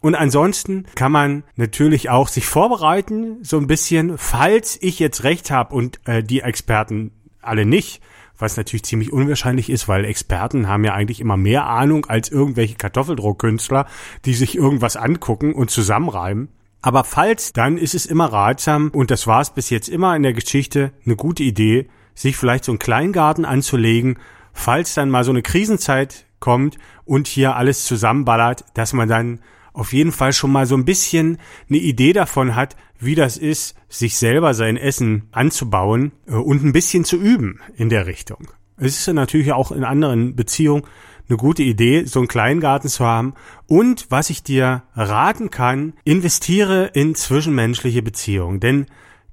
Und 0.00 0.14
ansonsten 0.14 0.86
kann 0.94 1.12
man 1.12 1.44
natürlich 1.56 2.08
auch 2.08 2.28
sich 2.28 2.46
vorbereiten, 2.46 3.38
so 3.42 3.58
ein 3.58 3.66
bisschen, 3.66 4.16
falls 4.16 4.78
ich 4.80 4.98
jetzt 4.98 5.24
recht 5.24 5.50
habe 5.50 5.74
und 5.74 6.00
äh, 6.06 6.22
die 6.22 6.40
Experten 6.40 7.12
alle 7.42 7.66
nicht, 7.66 8.00
was 8.40 8.56
natürlich 8.56 8.84
ziemlich 8.84 9.12
unwahrscheinlich 9.12 9.70
ist, 9.70 9.88
weil 9.88 10.04
Experten 10.04 10.68
haben 10.68 10.84
ja 10.84 10.94
eigentlich 10.94 11.20
immer 11.20 11.36
mehr 11.36 11.66
Ahnung 11.66 12.06
als 12.06 12.30
irgendwelche 12.30 12.76
Kartoffeldruckkünstler, 12.76 13.86
die 14.24 14.34
sich 14.34 14.56
irgendwas 14.56 14.96
angucken 14.96 15.54
und 15.54 15.70
zusammenreimen. 15.70 16.48
Aber 16.82 17.04
falls, 17.04 17.52
dann 17.52 17.76
ist 17.76 17.94
es 17.94 18.06
immer 18.06 18.32
ratsam, 18.32 18.90
und 18.92 19.10
das 19.10 19.26
war 19.26 19.40
es 19.40 19.50
bis 19.50 19.70
jetzt 19.70 19.88
immer 19.88 20.16
in 20.16 20.22
der 20.22 20.32
Geschichte, 20.32 20.92
eine 21.04 21.16
gute 21.16 21.42
Idee, 21.42 21.88
sich 22.14 22.36
vielleicht 22.36 22.64
so 22.64 22.72
einen 22.72 22.78
Kleingarten 22.78 23.44
anzulegen, 23.44 24.18
falls 24.52 24.94
dann 24.94 25.10
mal 25.10 25.24
so 25.24 25.30
eine 25.30 25.42
Krisenzeit 25.42 26.26
kommt 26.38 26.78
und 27.04 27.26
hier 27.26 27.56
alles 27.56 27.84
zusammenballert, 27.84 28.64
dass 28.74 28.92
man 28.92 29.08
dann 29.08 29.40
auf 29.72 29.92
jeden 29.92 30.12
Fall 30.12 30.32
schon 30.32 30.52
mal 30.52 30.66
so 30.66 30.74
ein 30.74 30.84
bisschen 30.84 31.38
eine 31.68 31.78
Idee 31.78 32.12
davon 32.12 32.54
hat, 32.54 32.76
wie 33.00 33.14
das 33.14 33.36
ist, 33.36 33.74
sich 33.88 34.16
selber 34.16 34.54
sein 34.54 34.76
Essen 34.76 35.28
anzubauen 35.32 36.12
äh, 36.26 36.34
und 36.34 36.62
ein 36.62 36.72
bisschen 36.72 37.04
zu 37.04 37.16
üben 37.16 37.60
in 37.76 37.88
der 37.88 38.06
Richtung. 38.06 38.48
Es 38.76 38.98
ist 38.98 39.12
natürlich 39.12 39.52
auch 39.52 39.72
in 39.72 39.84
anderen 39.84 40.36
Beziehungen 40.36 40.84
eine 41.28 41.36
gute 41.36 41.62
Idee, 41.62 42.04
so 42.04 42.18
einen 42.20 42.28
Kleingarten 42.28 42.90
zu 42.90 43.04
haben. 43.04 43.34
Und 43.66 44.06
was 44.10 44.30
ich 44.30 44.42
dir 44.42 44.82
raten 44.94 45.50
kann, 45.50 45.94
investiere 46.04 46.90
in 46.92 47.14
zwischenmenschliche 47.14 48.02
Beziehungen. 48.02 48.60
Denn 48.60 48.86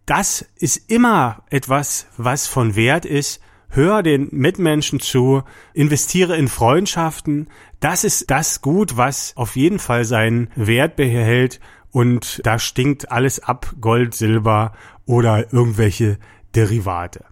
das 0.06 0.46
ist 0.56 0.90
immer 0.90 1.44
etwas, 1.50 2.08
was 2.18 2.48
von 2.48 2.76
Wert 2.76 3.06
ist. 3.06 3.42
Hör 3.70 4.04
den 4.04 4.30
Mitmenschen 4.32 5.00
zu, 5.00 5.44
investiere 5.74 6.38
in 6.38 6.48
Freundschaften. 6.48 7.48
Das 7.80 8.04
ist 8.04 8.32
das 8.32 8.62
Gut, 8.62 8.96
was 8.96 9.34
auf 9.36 9.56
jeden 9.56 9.80
Fall 9.80 10.06
seinen 10.06 10.50
Wert 10.56 10.96
behält 10.96 11.60
und 11.98 12.42
da 12.46 12.60
stinkt 12.60 13.12
alles 13.12 13.40
ab, 13.40 13.74
Gold, 13.82 14.14
Silber 14.14 14.74
oder 15.08 15.52
irgendwelche 15.52 16.20
Derivate. 16.54 17.26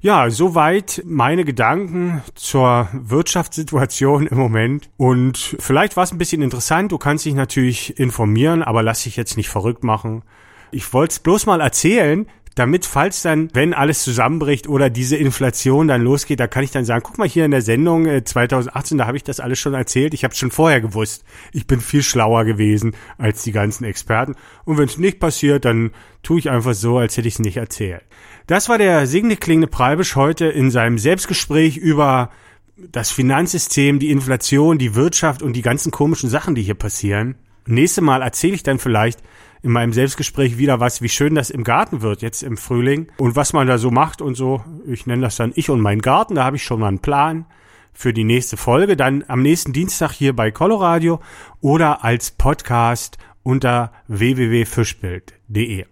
Ja, 0.00 0.30
soweit 0.30 1.02
meine 1.04 1.44
Gedanken 1.44 2.22
zur 2.34 2.88
Wirtschaftssituation 2.94 4.26
im 4.26 4.38
Moment. 4.38 4.88
Und 4.96 5.56
vielleicht 5.58 5.98
war 5.98 6.04
es 6.04 6.12
ein 6.12 6.16
bisschen 6.16 6.40
interessant. 6.40 6.90
Du 6.90 6.96
kannst 6.96 7.26
dich 7.26 7.34
natürlich 7.34 8.00
informieren, 8.00 8.62
aber 8.62 8.82
lass 8.82 9.02
dich 9.02 9.16
jetzt 9.16 9.36
nicht 9.36 9.50
verrückt 9.50 9.84
machen. 9.84 10.22
Ich 10.70 10.90
wollte 10.94 11.12
es 11.12 11.18
bloß 11.18 11.44
mal 11.44 11.60
erzählen, 11.60 12.26
damit 12.54 12.84
falls 12.84 13.22
dann, 13.22 13.48
wenn 13.54 13.72
alles 13.72 14.02
zusammenbricht 14.02 14.68
oder 14.68 14.90
diese 14.90 15.16
Inflation 15.16 15.88
dann 15.88 16.02
losgeht, 16.02 16.38
da 16.38 16.46
kann 16.46 16.64
ich 16.64 16.70
dann 16.70 16.84
sagen, 16.84 17.02
guck 17.04 17.18
mal 17.18 17.28
hier 17.28 17.44
in 17.44 17.50
der 17.50 17.62
Sendung 17.62 18.06
2018, 18.24 18.96
äh, 18.96 18.98
da 18.98 19.06
habe 19.06 19.16
ich 19.16 19.24
das 19.24 19.40
alles 19.40 19.58
schon 19.58 19.74
erzählt, 19.74 20.12
ich 20.12 20.24
habe 20.24 20.32
es 20.32 20.38
schon 20.38 20.50
vorher 20.50 20.80
gewusst. 20.80 21.24
Ich 21.52 21.66
bin 21.66 21.80
viel 21.80 22.02
schlauer 22.02 22.44
gewesen 22.44 22.94
als 23.16 23.42
die 23.42 23.52
ganzen 23.52 23.84
Experten. 23.84 24.34
Und 24.64 24.76
wenn 24.76 24.86
es 24.86 24.98
nicht 24.98 25.18
passiert, 25.18 25.64
dann 25.64 25.92
tue 26.22 26.38
ich 26.38 26.50
einfach 26.50 26.74
so, 26.74 26.98
als 26.98 27.16
hätte 27.16 27.28
ich 27.28 27.34
es 27.34 27.40
nicht 27.40 27.56
erzählt. 27.56 28.02
Das 28.46 28.68
war 28.68 28.76
der 28.76 29.06
Signe 29.06 29.36
Klingende 29.36 29.68
Preibisch 29.68 30.16
heute 30.16 30.46
in 30.46 30.70
seinem 30.70 30.98
Selbstgespräch 30.98 31.76
über 31.76 32.30
das 32.76 33.10
Finanzsystem, 33.10 33.98
die 33.98 34.10
Inflation, 34.10 34.78
die 34.78 34.94
Wirtschaft 34.94 35.42
und 35.42 35.54
die 35.54 35.62
ganzen 35.62 35.92
komischen 35.92 36.28
Sachen, 36.28 36.54
die 36.54 36.62
hier 36.62 36.74
passieren. 36.74 37.36
Nächste 37.66 38.00
Mal 38.00 38.22
erzähle 38.22 38.54
ich 38.54 38.62
dann 38.62 38.78
vielleicht, 38.78 39.22
in 39.62 39.70
meinem 39.70 39.92
Selbstgespräch 39.92 40.58
wieder 40.58 40.80
was, 40.80 41.02
wie 41.02 41.08
schön 41.08 41.34
das 41.34 41.50
im 41.50 41.64
Garten 41.64 42.02
wird 42.02 42.22
jetzt 42.22 42.42
im 42.42 42.56
Frühling 42.56 43.10
und 43.16 43.36
was 43.36 43.52
man 43.52 43.66
da 43.66 43.78
so 43.78 43.90
macht 43.90 44.20
und 44.20 44.34
so. 44.34 44.62
Ich 44.86 45.06
nenne 45.06 45.22
das 45.22 45.36
dann 45.36 45.52
Ich 45.54 45.70
und 45.70 45.80
mein 45.80 46.00
Garten, 46.00 46.34
da 46.34 46.44
habe 46.44 46.56
ich 46.56 46.64
schon 46.64 46.80
mal 46.80 46.88
einen 46.88 46.98
Plan 46.98 47.46
für 47.92 48.12
die 48.12 48.24
nächste 48.24 48.56
Folge, 48.56 48.96
dann 48.96 49.24
am 49.28 49.42
nächsten 49.42 49.72
Dienstag 49.72 50.12
hier 50.12 50.34
bei 50.34 50.50
Coloradio 50.50 51.20
oder 51.60 52.04
als 52.04 52.30
Podcast 52.30 53.18
unter 53.42 53.92
www.fischbild.de. 54.08 55.84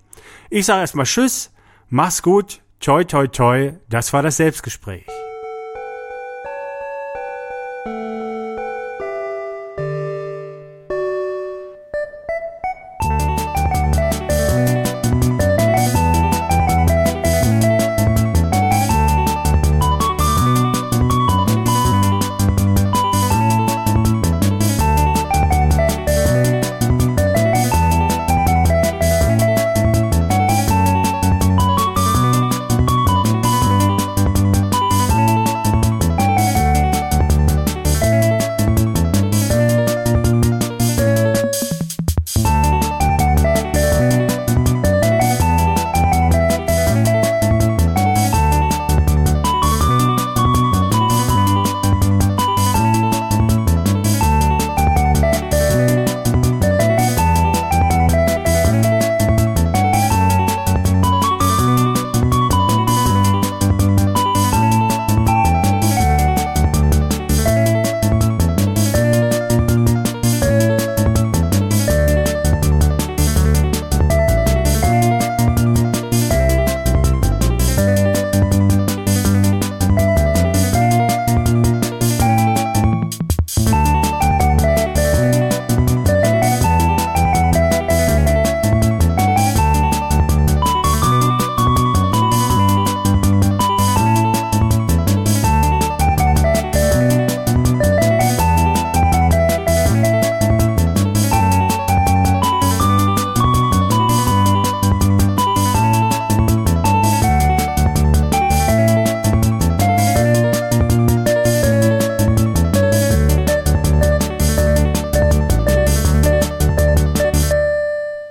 Ich 0.50 0.66
sage 0.66 0.80
erstmal 0.80 1.06
Tschüss, 1.06 1.52
mach's 1.88 2.22
gut, 2.22 2.62
toi 2.80 3.04
toi 3.04 3.26
toi, 3.26 3.72
das 3.88 4.12
war 4.12 4.22
das 4.22 4.36
Selbstgespräch. 4.38 5.06